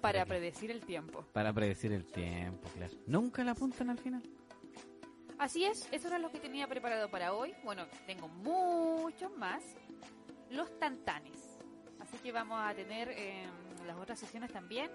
[0.00, 1.24] ¿Para Para predecir el tiempo.
[1.32, 2.94] Para predecir el tiempo, claro.
[3.06, 4.22] ¿Nunca la apuntan al final?
[5.38, 7.54] Así es, eso era lo que tenía preparado para hoy.
[7.64, 9.62] Bueno, tengo muchos más.
[10.50, 11.45] Los tantanes.
[12.06, 13.50] Así que vamos a tener en
[13.84, 14.88] las otras sesiones también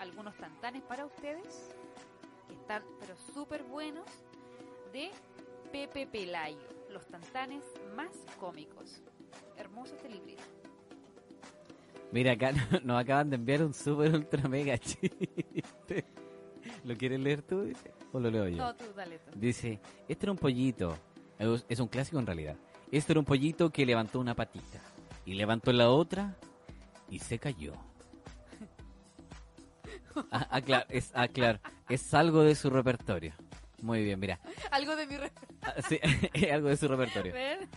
[0.00, 1.76] algunos tantanes para ustedes.
[2.48, 4.06] Que están, pero súper buenos.
[4.90, 5.10] De
[5.70, 6.66] Pepe Pelayo.
[6.90, 7.62] Los tantanes
[7.94, 9.02] más cómicos.
[9.58, 10.42] Hermoso este librito.
[12.12, 16.06] Mira, acá nos acaban de enviar un super ultra mega chiste.
[16.84, 17.62] ¿Lo quieres leer tú?
[17.62, 17.92] dice?
[18.12, 18.56] ¿O lo leo yo?
[18.56, 19.32] No, tú dale tú.
[19.38, 20.96] Dice, este era un pollito.
[21.68, 22.56] Es un clásico en realidad.
[22.90, 24.80] Este era un pollito que levantó una patita.
[25.26, 26.36] Y levantó la otra
[27.08, 27.74] y se cayó.
[30.30, 33.32] Ah, ah, claro, es, ah, claro, es algo de su repertorio.
[33.82, 34.38] Muy bien, mira.
[34.70, 35.16] Algo de mi...
[35.16, 35.32] re-
[35.62, 35.98] Ah, sí,
[36.50, 37.32] algo de su repertorio.
[37.34, 37.68] ¿Ven?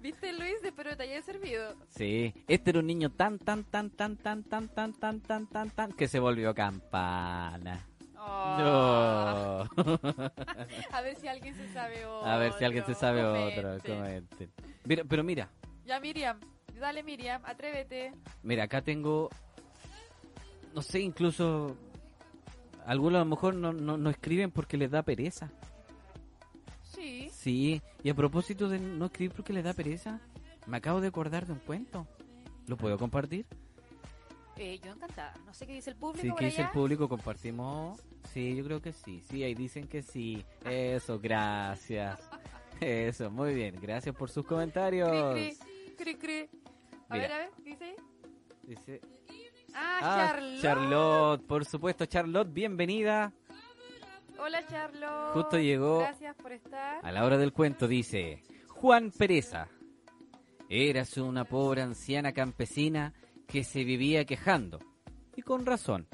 [0.00, 0.62] ¿Viste Luis?
[0.62, 1.74] Espero te haya servido.
[1.88, 5.70] Sí, este era un niño tan, tan, tan, tan, tan, tan, tan, tan, tan, tan,
[5.70, 7.86] tan, que se volvió campana.
[8.18, 8.56] Oh.
[8.58, 9.84] No.
[10.92, 12.30] A ver si alguien se sabe otro.
[12.30, 13.78] A ver si alguien se sabe otro.
[13.82, 13.96] Comenten.
[13.96, 14.52] comenten.
[14.84, 15.48] Mira, pero mira,
[15.84, 16.38] Ya, Miriam.
[16.78, 18.12] Dale, Miriam, atrévete.
[18.42, 19.30] Mira, acá tengo,
[20.74, 21.76] no sé, incluso
[22.84, 25.50] algunos a lo mejor no, no, no escriben porque les da pereza.
[26.82, 27.28] Sí.
[27.32, 30.20] Sí, y a propósito de no escribir porque les da pereza,
[30.66, 32.06] me acabo de acordar de un cuento.
[32.66, 33.46] ¿Lo puedo compartir?
[34.56, 35.34] Eh, yo encantada.
[35.44, 37.08] No sé qué dice el público Sí, ¿qué dice el público?
[37.08, 38.00] Compartimos.
[38.32, 39.20] Sí, yo creo que sí.
[39.28, 40.44] Sí, ahí dicen que sí.
[40.64, 42.18] Eso, gracias.
[42.80, 43.76] Eso, muy bien.
[43.80, 45.34] Gracias por sus comentarios.
[45.34, 45.56] Cri,
[45.96, 46.63] cri, cri.
[47.08, 47.28] A Mira.
[47.28, 47.94] ver, a ver, ¿qué dice ahí?
[48.62, 49.00] Dice,
[49.74, 50.62] Ah, ah, Charlotte.
[50.62, 53.32] Charlotte, por supuesto, Charlotte, bienvenida.
[54.38, 55.32] Hola, Charlotte.
[55.32, 57.04] Justo llegó Gracias por estar.
[57.04, 59.68] A la hora del cuento dice, Juan Pereza.
[60.68, 63.12] Eras una pobre anciana campesina
[63.46, 64.80] que se vivía quejando,
[65.36, 66.08] y con razón.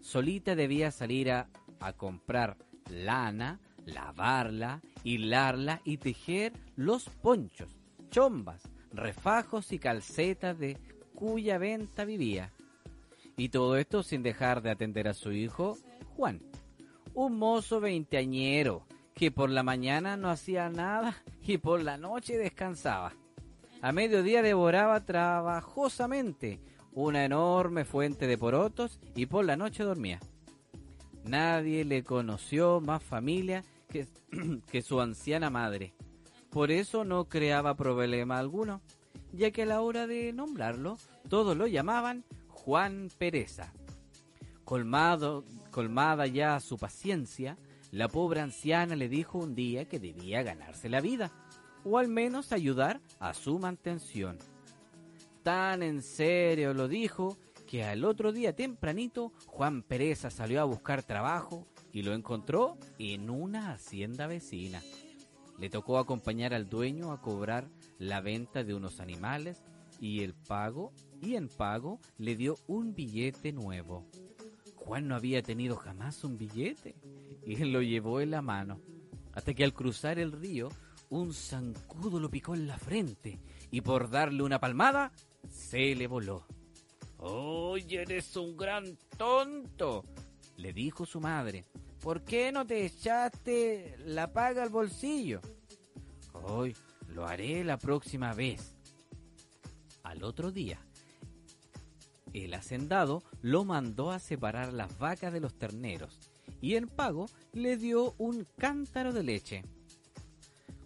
[0.00, 1.48] Solita debía salir a,
[1.78, 2.56] a comprar
[2.90, 7.78] lana, lavarla, hilarla y tejer los ponchos,
[8.10, 8.62] chombas,
[8.92, 10.76] refajos y calcetas de
[11.14, 12.52] cuya venta vivía.
[13.36, 15.78] Y todo esto sin dejar de atender a su hijo,
[16.16, 16.40] Juan
[17.14, 23.12] un mozo veinteañero que por la mañana no hacía nada y por la noche descansaba.
[23.82, 26.60] A mediodía devoraba trabajosamente
[26.92, 30.20] una enorme fuente de porotos y por la noche dormía.
[31.24, 34.06] Nadie le conoció más familia que,
[34.70, 35.94] que su anciana madre.
[36.50, 38.82] Por eso no creaba problema alguno,
[39.32, 40.98] ya que a la hora de nombrarlo
[41.28, 43.72] todos lo llamaban Juan Pereza.
[44.64, 47.56] Colmado, colmada ya su paciencia,
[47.92, 51.32] la pobre anciana le dijo un día que debía ganarse la vida,
[51.84, 54.38] o al menos ayudar a su mantención.
[55.42, 61.02] Tan en serio lo dijo que al otro día tempranito Juan Pereza salió a buscar
[61.02, 64.82] trabajo y lo encontró en una hacienda vecina.
[65.60, 69.62] Le tocó acompañar al dueño a cobrar la venta de unos animales
[70.00, 74.06] y el pago y en pago le dio un billete nuevo.
[74.74, 76.96] Juan no había tenido jamás un billete
[77.44, 78.80] y lo llevó en la mano,
[79.32, 80.70] hasta que al cruzar el río
[81.10, 83.38] un zancudo lo picó en la frente
[83.70, 85.12] y por darle una palmada
[85.50, 86.46] se le voló.
[87.18, 90.04] ¡Oye, eres un gran tonto!
[90.56, 91.64] le dijo su madre.
[92.00, 95.40] ¿Por qué no te echaste la paga al bolsillo?
[96.32, 96.74] Hoy
[97.08, 98.76] lo haré la próxima vez.
[100.02, 100.80] Al otro día,
[102.32, 106.18] el hacendado lo mandó a separar las vacas de los terneros
[106.62, 109.62] y en pago le dio un cántaro de leche.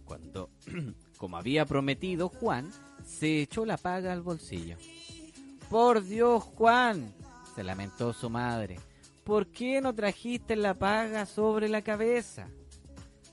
[0.05, 0.51] Cuando,
[1.17, 2.71] como había prometido Juan,
[3.07, 4.77] se echó la paga al bolsillo.
[5.71, 7.15] Por Dios, Juan,
[7.55, 8.79] se lamentó su madre,
[9.25, 12.49] ¿por qué no trajiste la paga sobre la cabeza?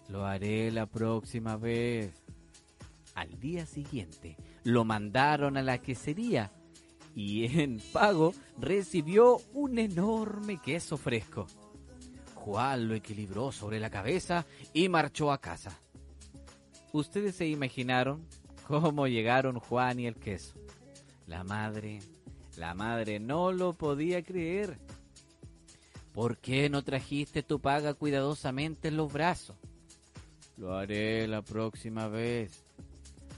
[0.08, 2.14] Lo haré la próxima vez.
[3.16, 6.52] Al día siguiente lo mandaron a la quesería
[7.16, 11.48] y en pago recibió un enorme queso fresco.
[12.36, 15.78] Juan lo equilibró sobre la cabeza y marchó a casa.
[16.94, 18.26] Ustedes se imaginaron
[18.68, 20.56] cómo llegaron Juan y el queso.
[21.28, 22.00] La madre,
[22.58, 24.80] la madre no lo podía creer.
[26.14, 29.56] ¿Por qué no trajiste tu paga cuidadosamente en los brazos?
[30.58, 32.64] Lo haré la próxima vez.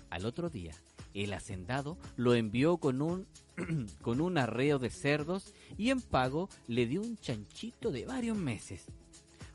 [0.10, 0.74] Al otro día,
[1.14, 3.28] el hacendado lo envió con un
[4.02, 8.86] con un arreo de cerdos y en pago le dio un chanchito de varios meses.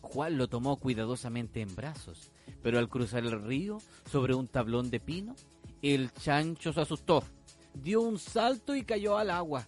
[0.01, 2.31] Juan lo tomó cuidadosamente en brazos,
[2.63, 3.79] pero al cruzar el río
[4.11, 5.35] sobre un tablón de pino,
[5.83, 7.25] el chancho se asustó,
[7.75, 9.67] dio un salto y cayó al agua.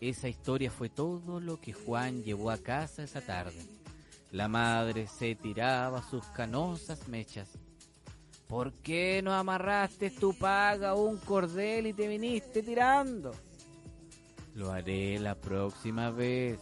[0.00, 3.66] Esa historia fue todo lo que Juan llevó a casa esa tarde.
[4.32, 7.48] La madre se tiraba sus canosas mechas.
[8.46, 13.32] ¿Por qué no amarraste tu paga a un cordel y te viniste tirando?
[14.54, 16.60] Lo haré la próxima vez.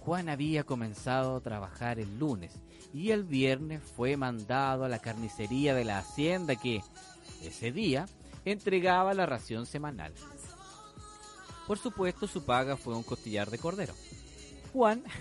[0.00, 2.60] Juan había comenzado a trabajar el lunes
[2.92, 6.82] y el viernes fue mandado a la carnicería de la hacienda que,
[7.42, 8.06] ese día,
[8.44, 10.12] entregaba la ración semanal.
[11.66, 13.94] Por supuesto, su paga fue un costillar de cordero.
[14.72, 15.02] Juan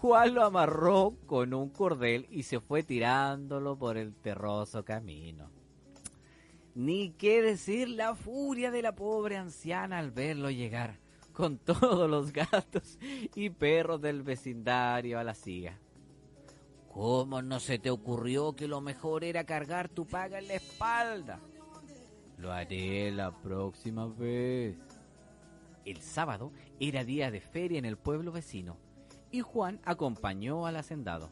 [0.00, 5.50] Juan lo amarró con un cordel y se fue tirándolo por el terroso camino.
[6.74, 10.98] Ni qué decir la furia de la pobre anciana al verlo llegar,
[11.32, 12.98] con todos los gatos
[13.34, 15.78] y perros del vecindario a la siga.
[16.92, 21.40] ¿Cómo no se te ocurrió que lo mejor era cargar tu paga en la espalda?
[22.44, 24.76] Lo haré la próxima vez.
[25.86, 28.76] El sábado era día de feria en el pueblo vecino
[29.30, 31.30] y Juan acompañó al hacendado.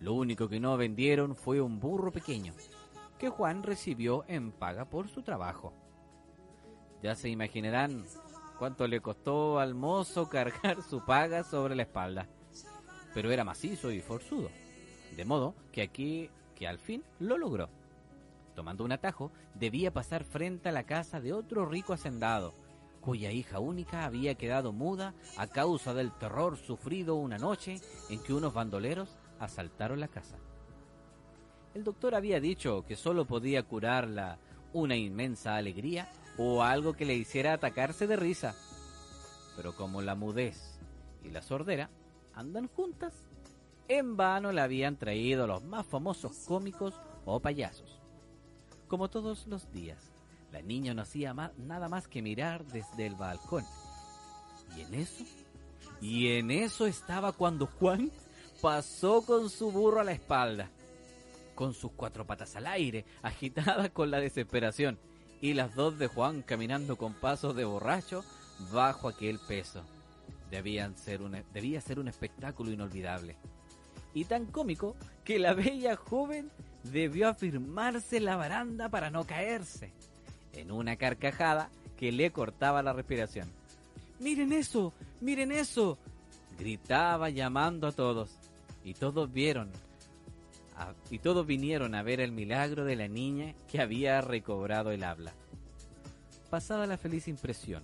[0.00, 2.52] Lo único que no vendieron fue un burro pequeño.
[3.16, 5.72] que Juan recibió en paga por su trabajo.
[7.00, 8.04] Ya se imaginarán
[8.58, 12.26] cuánto le costó al mozo cargar su paga sobre la espalda.
[13.14, 14.48] Pero era macizo y forzudo.
[15.16, 17.68] De modo que aquí, que al fin lo logró.
[18.60, 22.52] Tomando un atajo, debía pasar frente a la casa de otro rico hacendado,
[23.00, 27.80] cuya hija única había quedado muda a causa del terror sufrido una noche
[28.10, 30.36] en que unos bandoleros asaltaron la casa.
[31.72, 34.38] El doctor había dicho que solo podía curarla
[34.74, 38.54] una inmensa alegría o algo que le hiciera atacarse de risa.
[39.56, 40.78] Pero como la mudez
[41.24, 41.88] y la sordera
[42.34, 43.26] andan juntas,
[43.88, 47.99] en vano le habían traído los más famosos cómicos o payasos.
[48.90, 50.10] Como todos los días,
[50.50, 53.64] la niña no hacía nada más que mirar desde el balcón.
[54.76, 55.24] Y en eso,
[56.00, 58.10] y en eso estaba cuando Juan
[58.60, 60.70] pasó con su burro a la espalda,
[61.54, 64.98] con sus cuatro patas al aire, agitada con la desesperación,
[65.40, 68.24] y las dos de Juan caminando con pasos de borracho
[68.72, 69.84] bajo aquel peso.
[70.50, 71.20] Ser
[71.54, 73.36] debía ser un espectáculo inolvidable.
[74.14, 76.50] Y tan cómico que la bella joven
[76.84, 79.92] debió afirmarse la baranda para no caerse,
[80.52, 83.48] en una carcajada que le cortaba la respiración.
[84.18, 84.92] ¡Miren eso!
[85.20, 85.98] ¡Miren eso!
[86.58, 88.30] gritaba llamando a todos,
[88.84, 89.70] y todos vieron,
[91.10, 95.32] y todos vinieron a ver el milagro de la niña que había recobrado el habla.
[96.50, 97.82] Pasada la feliz impresión,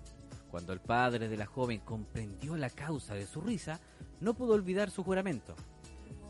[0.51, 3.81] cuando el padre de la joven comprendió la causa de su risa,
[4.21, 5.55] no pudo olvidar su juramento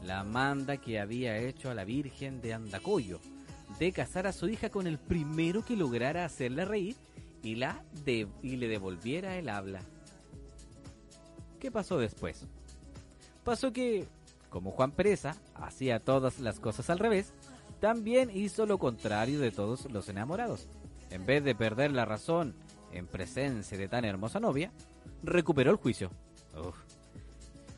[0.07, 3.21] la manda que había hecho a la Virgen de Andacoyo
[3.81, 6.95] de casar a su hija con el primero que lograra hacerla reír
[7.43, 9.81] y, la y le devolviera el habla.
[11.59, 12.47] ¿Qué pasó después?
[13.43, 14.07] Pasó que,
[14.49, 17.33] como Juan Pereza hacía todas las cosas al revés,
[17.81, 20.69] también hizo lo contrario de todos los enamorados.
[21.11, 22.55] En vez de perder la razón
[22.93, 24.71] en presencia de tan hermosa novia,
[25.23, 26.11] recuperó el juicio.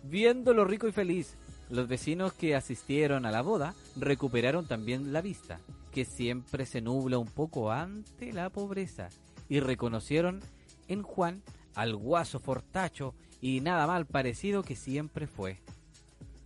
[0.04, 1.36] Viéndolo rico y feliz
[1.70, 5.60] los vecinos que asistieron a la boda recuperaron también la vista,
[5.92, 9.08] que siempre se nubla un poco ante la pobreza,
[9.48, 10.40] y reconocieron
[10.88, 11.42] en Juan
[11.74, 15.58] al guaso fortacho y nada mal parecido que siempre fue.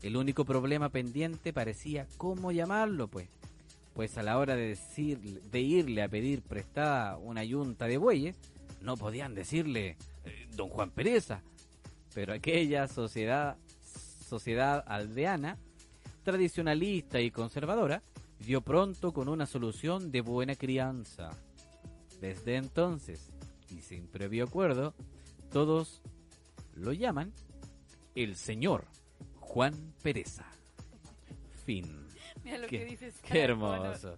[0.02, 3.28] El único problema pendiente parecía cómo llamarlo, pues,
[3.94, 8.36] pues a la hora de decir, de irle a pedir prestada una yunta de bueyes,
[8.80, 11.42] no podían decirle eh, Don Juan Pereza,
[12.14, 13.56] pero aquella sociedad
[14.33, 15.59] sociedad aldeana,
[16.22, 18.01] tradicionalista y conservadora,
[18.39, 21.28] dio pronto con una solución de buena crianza.
[22.18, 23.30] Desde entonces,
[23.68, 24.95] y sin previo acuerdo,
[25.51, 26.01] todos
[26.74, 27.35] lo llaman
[28.14, 28.87] el señor
[29.39, 30.47] Juan Pereza.
[31.66, 32.07] Fin.
[32.43, 33.20] Mira lo que dices.
[33.20, 34.16] Qué hermoso.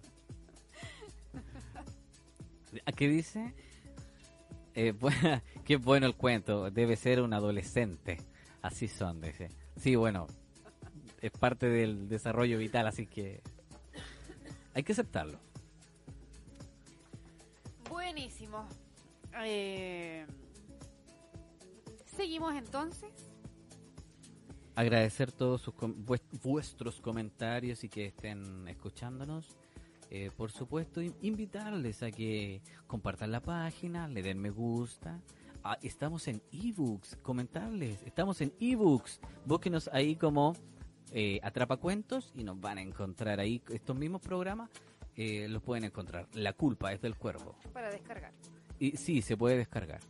[2.85, 3.53] ¿A qué dice?
[4.75, 4.93] Eh,
[5.65, 6.71] qué bueno el cuento.
[6.71, 8.17] Debe ser un adolescente.
[8.61, 9.49] Así son, dice.
[9.77, 10.27] Sí, bueno,
[11.21, 13.41] es parte del desarrollo vital, así que
[14.73, 15.39] hay que aceptarlo.
[17.89, 18.67] Buenísimo.
[19.43, 20.25] Eh,
[22.15, 23.11] Seguimos entonces.
[24.75, 25.73] Agradecer todos sus
[26.43, 29.55] vuestros comentarios y que estén escuchándonos.
[30.09, 35.19] Eh, por supuesto, invitarles a que compartan la página, le den me gusta,
[35.67, 39.19] Ah, estamos en ebooks, comentarles, estamos en ebooks.
[39.47, 40.53] Búsquenos ahí como
[41.11, 44.69] eh, Atrapacuentos y nos van a encontrar ahí estos mismos programas.
[45.15, 46.27] Eh, los pueden encontrar.
[46.33, 47.55] La culpa es del cuervo.
[47.73, 48.31] Para descargar.
[48.77, 50.01] Y sí, se puede descargar.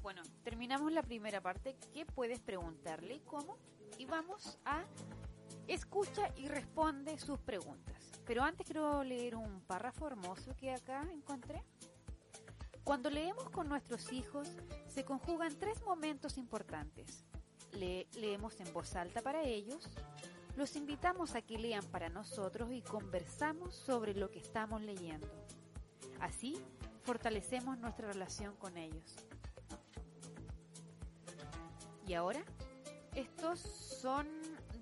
[0.00, 1.74] Bueno, terminamos la primera parte.
[1.92, 3.22] ¿Qué puedes preguntarle?
[3.26, 3.58] ¿Cómo?
[3.98, 4.84] Y vamos a
[5.66, 8.12] escucha y responde sus preguntas.
[8.26, 11.64] Pero antes quiero leer un párrafo hermoso que acá encontré.
[12.84, 14.48] Cuando leemos con nuestros hijos,
[14.88, 17.24] se conjugan tres momentos importantes.
[17.72, 19.88] leemos en voz alta para ellos,
[20.56, 25.28] los invitamos a que lean para nosotros y conversamos sobre lo que estamos leyendo.
[26.20, 26.60] Así,
[27.02, 29.16] fortalecemos nuestra relación con ellos.
[32.06, 32.44] Y ahora,
[33.14, 34.26] estos son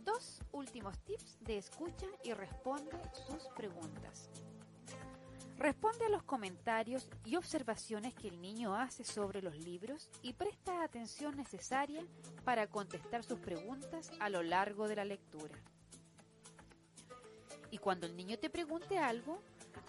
[0.05, 2.91] dos últimos tips de escucha y responde
[3.27, 4.31] sus preguntas.
[5.59, 10.85] Responde a los comentarios y observaciones que el niño hace sobre los libros y presta
[10.85, 12.07] atención necesaria
[12.45, 15.57] para contestar sus preguntas a lo largo de la lectura.
[17.73, 19.43] Y cuando el niño te pregunte algo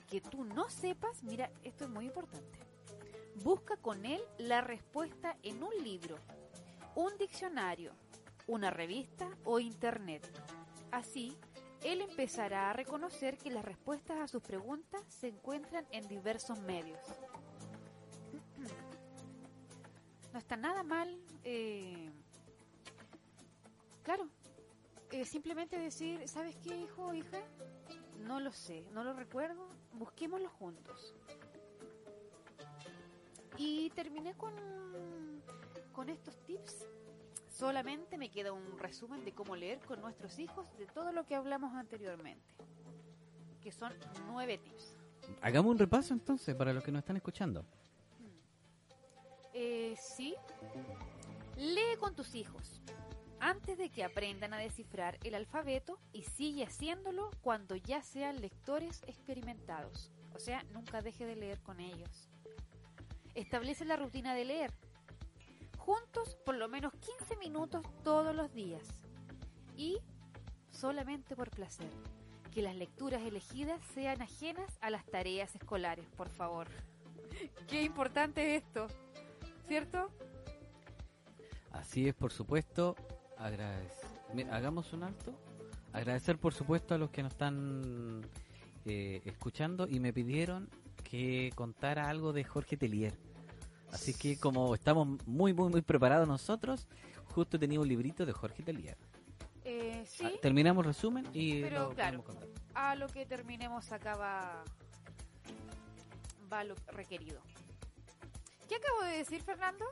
[0.10, 2.58] que tú no sepas, mira, esto es muy importante.
[3.44, 6.18] Busca con él la respuesta en un libro,
[6.96, 7.94] un diccionario,
[8.48, 10.28] una revista o internet.
[10.90, 11.38] Así,
[11.84, 17.00] él empezará a reconocer que las respuestas a sus preguntas se encuentran en diversos medios.
[20.34, 22.12] No está nada mal, eh,
[24.04, 24.28] claro,
[25.12, 27.42] eh, simplemente decir, ¿sabes qué, hijo o hija?
[28.20, 31.16] No lo sé, no lo recuerdo, busquémoslo juntos.
[33.58, 34.54] Y terminé con,
[35.94, 36.86] con estos tips.
[37.60, 41.36] Solamente me queda un resumen de cómo leer con nuestros hijos de todo lo que
[41.36, 42.56] hablamos anteriormente,
[43.62, 43.92] que son
[44.28, 44.96] nueve tips.
[45.42, 47.66] Hagamos un repaso entonces para los que nos están escuchando.
[49.54, 50.36] Eh, sí,
[51.58, 52.82] lee con tus hijos
[53.42, 59.02] antes de que aprendan a descifrar el alfabeto y sigue haciéndolo cuando ya sean lectores
[59.06, 60.14] experimentados.
[60.34, 62.30] O sea, nunca deje de leer con ellos.
[63.36, 64.74] Establece la rutina de leer.
[65.90, 68.84] Juntos por lo menos 15 minutos todos los días.
[69.76, 69.98] Y
[70.70, 71.90] solamente por placer.
[72.54, 76.68] Que las lecturas elegidas sean ajenas a las tareas escolares, por favor.
[77.68, 78.86] Qué importante es esto,
[79.68, 80.12] ¿cierto?
[81.72, 82.96] Así es, por supuesto.
[83.36, 84.10] Agradecer.
[84.52, 85.34] Hagamos un alto.
[85.92, 88.22] Agradecer, por supuesto, a los que nos están
[88.86, 90.70] eh, escuchando y me pidieron
[91.04, 93.29] que contara algo de Jorge Telier.
[93.92, 96.88] Así que como estamos muy, muy, muy preparados nosotros,
[97.34, 98.98] justo tenía un librito de Jorge Telier.
[99.64, 102.24] Eh, sí, Ah, terminamos resumen y Pero, lo claro.
[102.24, 102.48] contar.
[102.74, 104.64] a lo que terminemos acá va,
[106.52, 107.42] va lo requerido.
[108.68, 109.86] ¿Qué acabo de decir, Fernando?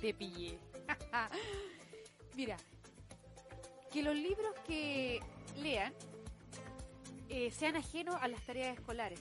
[0.00, 0.58] Te pillé.
[2.36, 2.56] Mira,
[3.92, 5.20] que los libros que
[5.56, 5.92] lean
[7.28, 9.20] eh, sean ajenos a las tareas escolares.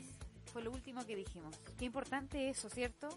[0.56, 1.54] Fue lo último que dijimos.
[1.78, 3.10] Qué importante eso, ¿cierto?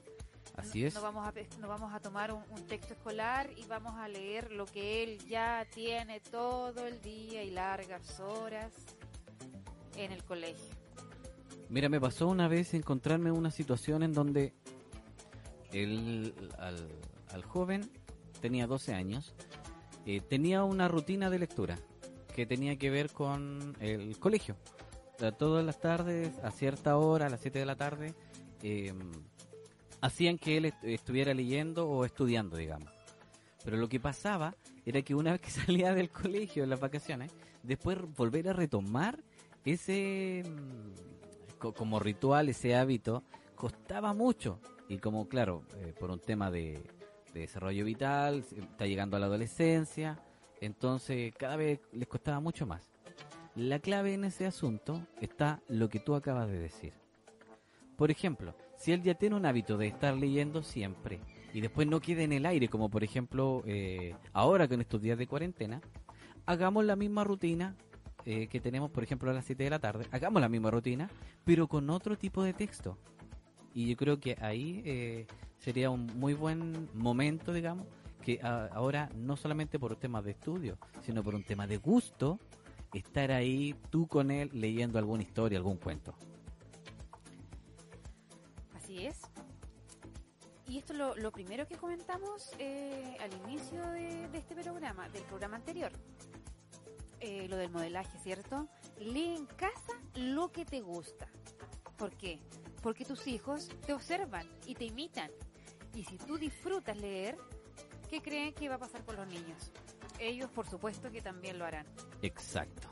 [0.56, 0.92] Así es.
[0.96, 4.50] No vamos a, no vamos a tomar un, un texto escolar y vamos a leer
[4.50, 8.72] lo que él ya tiene todo el día y largas horas
[9.96, 10.74] en el colegio.
[11.68, 14.52] Mira, me pasó una vez encontrarme en una situación en donde
[15.72, 16.88] el, al,
[17.30, 17.88] al joven
[18.40, 19.32] tenía 12 años,
[20.06, 21.78] eh, tenía una rutina de lectura
[22.34, 24.56] que tenía que ver con el colegio.
[25.18, 28.14] Sea, todas las tardes, a cierta hora, a las 7 de la tarde,
[28.62, 28.92] eh,
[30.00, 32.88] hacían que él est- estuviera leyendo o estudiando, digamos.
[33.64, 34.54] Pero lo que pasaba
[34.86, 35.50] era que una vez que
[35.82, 37.32] salía del colegio en las vacaciones,
[37.64, 39.18] después volver a retomar
[39.64, 40.44] ese
[41.58, 43.24] co- como ritual, ese hábito,
[43.56, 44.60] costaba mucho.
[44.88, 46.80] Y como, claro, eh, por un tema de,
[47.34, 50.16] de desarrollo vital, está llegando a la adolescencia,
[50.60, 52.88] entonces cada vez les costaba mucho más.
[53.58, 56.92] La clave en ese asunto está lo que tú acabas de decir.
[57.96, 61.18] Por ejemplo, si él ya tiene un hábito de estar leyendo siempre
[61.52, 65.18] y después no queda en el aire, como por ejemplo eh, ahora con estos días
[65.18, 65.80] de cuarentena,
[66.46, 67.74] hagamos la misma rutina
[68.24, 71.10] eh, que tenemos, por ejemplo, a las 7 de la tarde, hagamos la misma rutina,
[71.44, 72.96] pero con otro tipo de texto.
[73.74, 75.26] Y yo creo que ahí eh,
[75.58, 77.86] sería un muy buen momento, digamos,
[78.22, 82.38] que a- ahora no solamente por temas de estudio, sino por un tema de gusto,
[82.92, 86.14] estar ahí tú con él leyendo alguna historia, algún cuento.
[88.74, 89.20] Así es.
[90.66, 95.22] Y esto es lo, lo primero que comentamos eh, al inicio de, este programa, del
[95.24, 95.90] programa anterior.
[97.20, 98.68] Eh, lo del modelaje, ¿cierto?
[98.98, 101.26] Lee en casa lo que te gusta.
[101.96, 102.40] ¿Por qué?
[102.82, 105.30] Porque tus hijos te observan y te imitan.
[105.94, 107.36] Y si tú disfrutas leer,
[108.10, 109.72] ¿qué creen que va a pasar con los niños?
[110.18, 111.86] Ellos, por supuesto, que también lo harán.
[112.22, 112.88] Exacto.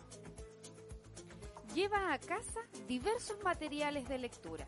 [1.74, 4.66] Lleva a casa diversos materiales de lectura.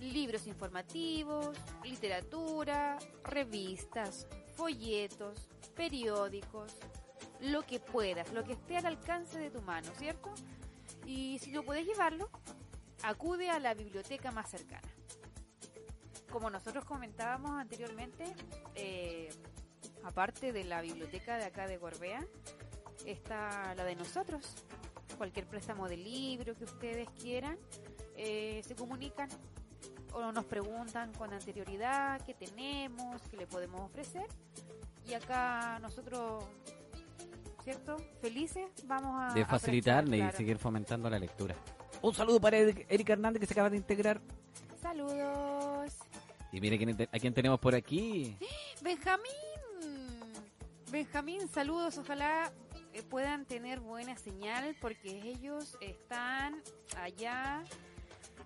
[0.00, 6.76] Libros informativos, literatura, revistas, folletos, periódicos,
[7.40, 10.32] lo que puedas, lo que esté al alcance de tu mano, ¿cierto?
[11.06, 12.30] Y si no puedes llevarlo,
[13.02, 14.88] acude a la biblioteca más cercana.
[16.30, 18.24] Como nosotros comentábamos anteriormente,
[18.74, 19.30] eh,
[20.04, 22.24] aparte de la biblioteca de acá de Gorbea,
[23.06, 24.54] está la de nosotros.
[25.16, 27.58] Cualquier préstamo de libro que ustedes quieran,
[28.16, 29.28] eh, se comunican
[30.12, 34.26] o nos preguntan con anterioridad qué tenemos, qué le podemos ofrecer.
[35.06, 36.44] Y acá nosotros,
[37.64, 37.96] ¿cierto?
[38.20, 39.34] Felices vamos a...
[39.34, 41.54] De a facilitarle y seguir fomentando la lectura.
[42.02, 44.20] Un saludo para Eric, Eric Hernández que se acaba de integrar.
[44.80, 45.92] Saludos.
[46.52, 48.36] Y mire quién a quién tenemos por aquí.
[48.82, 49.49] Benjamín.
[50.90, 51.98] Benjamín, saludos.
[51.98, 52.52] Ojalá
[52.92, 56.60] eh, puedan tener buena señal porque ellos están
[56.96, 57.62] allá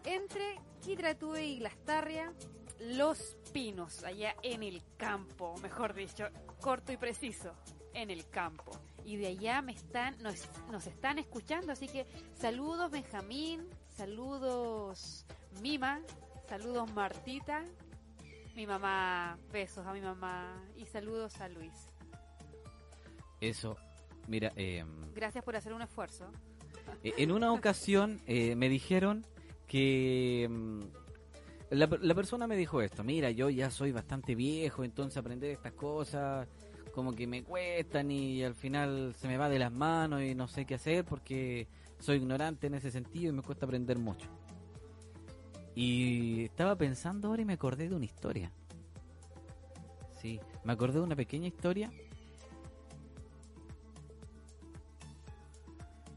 [0.04, 2.34] entre Quitratúe y Lastarria,
[2.80, 6.28] Los Pinos, allá en el campo, mejor dicho,
[6.60, 7.54] corto y preciso.
[7.94, 8.72] en el campo.
[9.04, 15.24] Y de allá me están, nos, nos están escuchando, así que saludos Benjamín, saludos
[15.62, 16.00] Mima,
[16.48, 17.64] saludos Martita,
[18.56, 21.93] mi mamá, besos a mi mamá y saludos a Luis.
[23.48, 23.76] Eso,
[24.28, 24.84] mira, eh,
[25.14, 26.30] Gracias por hacer un esfuerzo.
[27.02, 29.24] Eh, En una ocasión eh, me dijeron
[29.66, 30.80] que mm,
[31.70, 35.72] la, la persona me dijo esto, mira, yo ya soy bastante viejo, entonces aprender estas
[35.72, 36.48] cosas
[36.94, 40.46] como que me cuestan y al final se me va de las manos y no
[40.46, 41.66] sé qué hacer porque
[41.98, 44.28] soy ignorante en ese sentido y me cuesta aprender mucho.
[45.74, 48.52] Y estaba pensando ahora y me acordé de una historia.
[50.20, 51.90] Sí, me acordé de una pequeña historia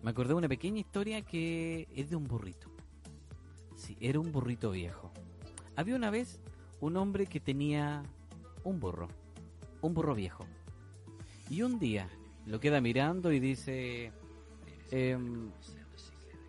[0.08, 2.72] Me acordé de una pequeña historia que es de un burrito.
[3.76, 5.12] Sí, era un burrito viejo.
[5.76, 6.40] Había una vez
[6.80, 8.04] un hombre que tenía
[8.64, 9.10] un burro,
[9.82, 10.46] un burro viejo.
[11.50, 12.08] Y un día
[12.46, 14.14] lo queda mirando y dice,
[14.92, 15.52] em,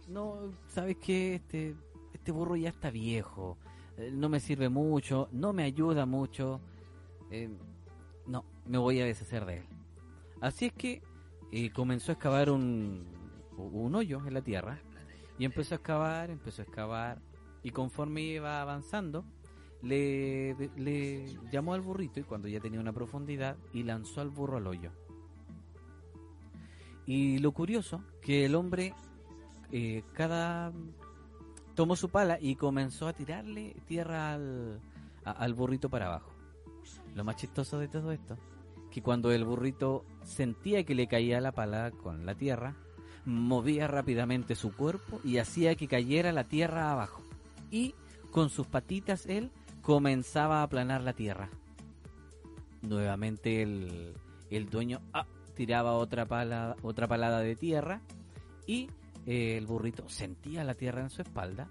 [0.06, 1.34] no, ¿sabes qué?
[1.34, 1.74] Este,
[2.14, 3.58] este burro ya está viejo,
[3.96, 6.60] eh, no me sirve mucho, no me ayuda mucho,
[7.32, 7.58] em,
[8.24, 9.64] no, me voy a deshacer de él.
[10.40, 11.02] Así es que
[11.50, 13.17] eh, comenzó a excavar un,
[13.62, 14.80] un hoyo en la tierra
[15.38, 17.18] y empezó a excavar, empezó a excavar
[17.62, 19.24] y conforme iba avanzando
[19.82, 24.66] le, llamó al burrito y cuando ya tenía una profundidad y lanzó al burro al
[24.66, 24.90] hoyo.
[27.06, 28.94] Y lo curioso que el hombre
[29.72, 30.72] eh, cada
[31.74, 34.80] tomó su pala y comenzó a tirarle tierra al,
[35.24, 36.32] al burrito para abajo.
[37.14, 38.36] Lo más chistoso de todo esto,
[38.90, 42.74] que cuando el burrito sentía que le caía la pala con la tierra,
[43.28, 47.22] movía rápidamente su cuerpo y hacía que cayera la tierra abajo.
[47.70, 47.94] Y
[48.30, 49.50] con sus patitas él
[49.82, 51.50] comenzaba a aplanar la tierra.
[52.82, 54.14] Nuevamente el,
[54.50, 58.00] el dueño ah, tiraba otra pala, otra palada de tierra
[58.66, 58.88] y
[59.26, 61.68] eh, el burrito sentía la tierra en su espalda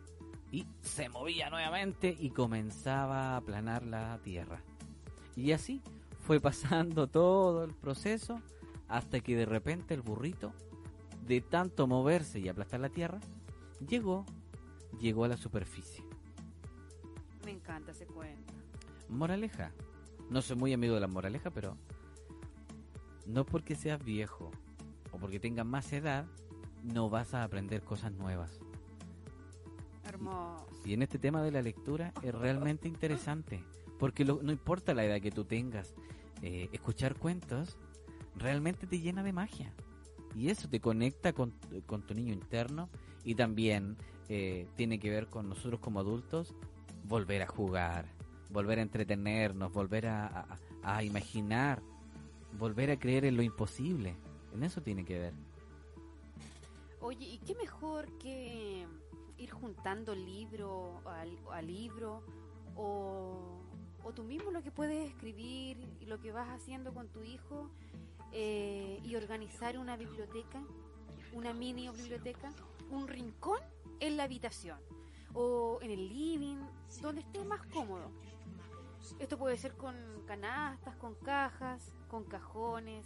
[0.51, 4.61] y se movía nuevamente y comenzaba a aplanar la tierra.
[5.35, 5.81] Y así
[6.21, 8.41] fue pasando todo el proceso
[8.87, 10.53] hasta que de repente el burrito,
[11.27, 13.19] de tanto moverse y aplastar la tierra,
[13.87, 14.25] llegó,
[14.99, 16.03] llegó a la superficie.
[17.45, 18.53] Me encanta ese cuento.
[19.09, 19.71] Moraleja.
[20.29, 21.77] No soy muy amigo de la moraleja, pero
[23.25, 24.51] no porque seas viejo
[25.11, 26.25] o porque tengas más edad,
[26.83, 28.59] no vas a aprender cosas nuevas.
[30.05, 30.65] Hermoso.
[30.85, 33.63] Y en este tema de la lectura es realmente interesante,
[33.99, 35.93] porque lo- no importa la edad que tú tengas,
[36.41, 37.77] eh, escuchar cuentos
[38.35, 39.73] realmente te llena de magia.
[40.37, 41.51] Y eso te conecta con,
[41.87, 42.89] con tu niño interno
[43.23, 43.97] y también
[44.29, 46.53] eh, tiene que ver con nosotros como adultos
[47.05, 48.05] volver a jugar,
[48.51, 50.45] volver a entretenernos, volver a,
[51.01, 51.81] imaginar,
[52.59, 54.15] volver a creer en lo imposible.
[54.53, 55.33] En eso tiene que ver.
[57.01, 58.85] Oye, ¿y qué mejor que
[59.39, 61.01] ir juntando libro
[61.51, 62.21] a libro
[62.75, 63.59] o,
[64.03, 67.71] o tú mismo lo que puedes escribir y lo que vas haciendo con tu hijo
[68.31, 70.61] eh, y organizar una biblioteca,
[71.33, 72.51] una mini biblioteca,
[72.89, 73.59] un rincón
[73.99, 74.79] en la habitación
[75.33, 76.57] o en el living,
[77.01, 78.09] donde esté más cómodo.
[79.19, 83.05] Esto puede ser con canastas, con cajas, con cajones.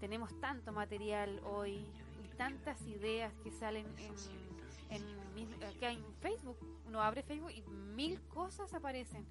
[0.00, 1.86] Tenemos tanto material hoy
[2.24, 6.56] y tantas ideas que salen en, en, mis- acá en Facebook.
[6.86, 9.26] Uno abre Facebook y mil cosas aparecen.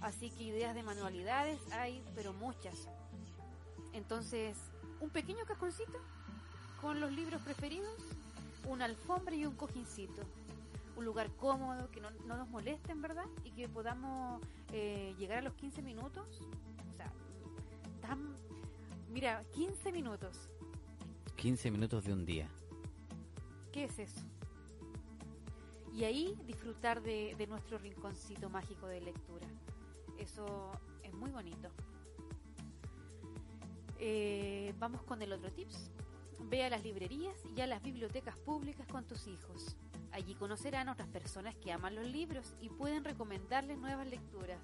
[0.00, 2.88] Así que ideas de manualidades hay, pero muchas.
[4.00, 4.56] Entonces,
[5.00, 5.98] un pequeño cajoncito
[6.80, 7.94] con los libros preferidos,
[8.66, 10.22] una alfombra y un cojincito.
[10.96, 13.26] Un lugar cómodo, que no, no nos molesten, ¿verdad?
[13.44, 14.40] Y que podamos
[14.72, 16.26] eh, llegar a los 15 minutos.
[16.92, 17.12] O sea,
[18.00, 18.34] tan...
[19.10, 20.48] Mira, 15 minutos.
[21.36, 22.48] 15 minutos de un día.
[23.70, 24.20] ¿Qué es eso?
[25.92, 29.46] Y ahí disfrutar de, de nuestro rinconcito mágico de lectura.
[30.18, 30.72] Eso
[31.02, 31.68] es muy bonito.
[34.02, 35.90] Eh, vamos con el otro tips.
[36.48, 39.76] Ve a las librerías y a las bibliotecas públicas con tus hijos.
[40.10, 44.58] Allí conocerán a otras personas que aman los libros y pueden recomendarles nuevas lecturas.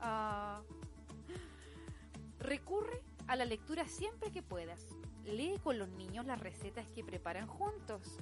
[0.00, 0.62] Ah.
[2.38, 4.86] Recurre a la lectura siempre que puedas.
[5.24, 8.18] Lee con los niños las recetas que preparan juntos,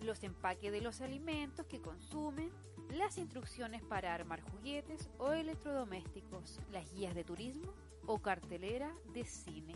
[0.00, 2.52] los empaques de los alimentos que consumen,
[2.90, 7.74] las instrucciones para armar juguetes o electrodomésticos, las guías de turismo
[8.06, 9.74] o cartelera de cine.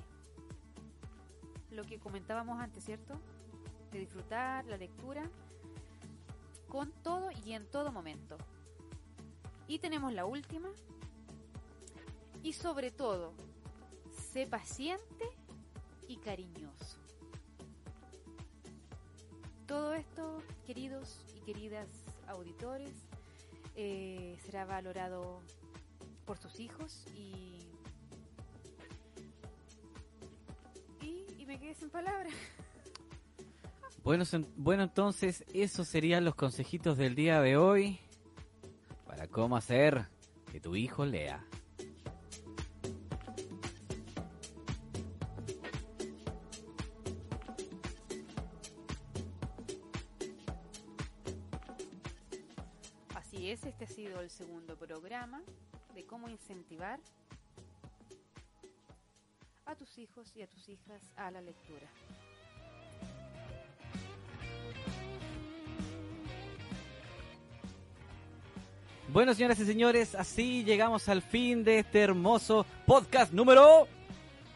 [1.70, 3.18] Lo que comentábamos antes, ¿cierto?
[3.93, 5.29] De disfrutar la lectura
[6.68, 8.37] con todo y en todo momento.
[9.66, 10.68] Y tenemos la última.
[12.43, 13.33] Y sobre todo,
[14.33, 15.24] sé paciente
[16.07, 16.99] y cariñoso.
[19.66, 21.89] Todo esto, queridos y queridas
[22.26, 22.93] auditores,
[23.76, 25.43] eh, será valorado
[26.24, 27.68] por sus hijos y,
[31.49, 32.34] me quedé sin palabras.
[34.05, 34.24] Bueno,
[34.57, 37.99] bueno, entonces esos serían los consejitos del día de hoy
[39.07, 40.07] para cómo hacer
[40.53, 41.42] que tu hijo lea.
[53.14, 55.42] Así es, este ha sido el segundo programa
[55.94, 57.01] de cómo incentivar
[59.69, 61.87] a tus hijos y a tus hijas a la lectura.
[69.12, 73.87] Bueno, señoras y señores, así llegamos al fin de este hermoso podcast número...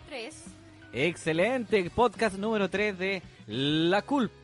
[0.09, 0.45] Tres.
[0.93, 4.35] Excelente, podcast número 3 de La Culpa.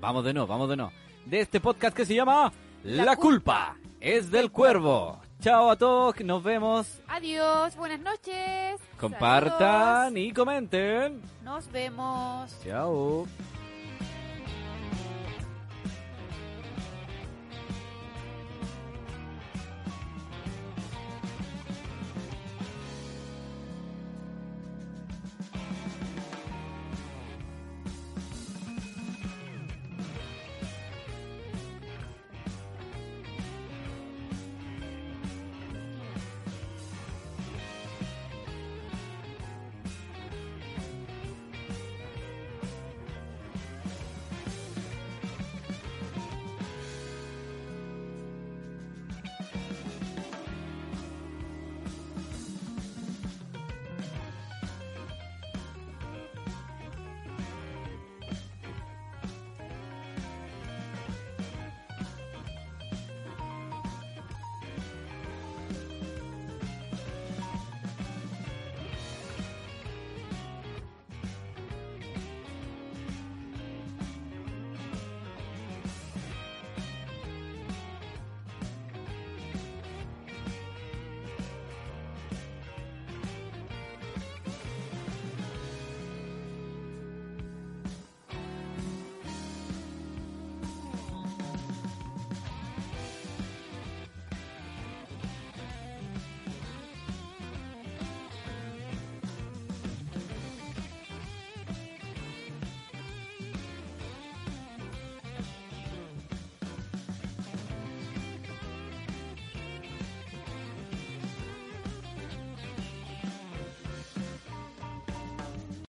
[0.00, 0.92] Vamos de nuevo, vamos de nuevo.
[1.26, 2.52] De este podcast que se llama
[2.84, 3.76] La, La culpa.
[4.00, 5.20] es del cuervo.
[5.40, 6.86] Chao a todos, nos vemos.
[7.08, 8.78] Adiós, buenas noches.
[8.98, 9.58] Compartan
[10.12, 10.18] Saludos.
[10.18, 11.22] y comenten.
[11.42, 12.54] Nos vemos.
[12.62, 13.26] Chao.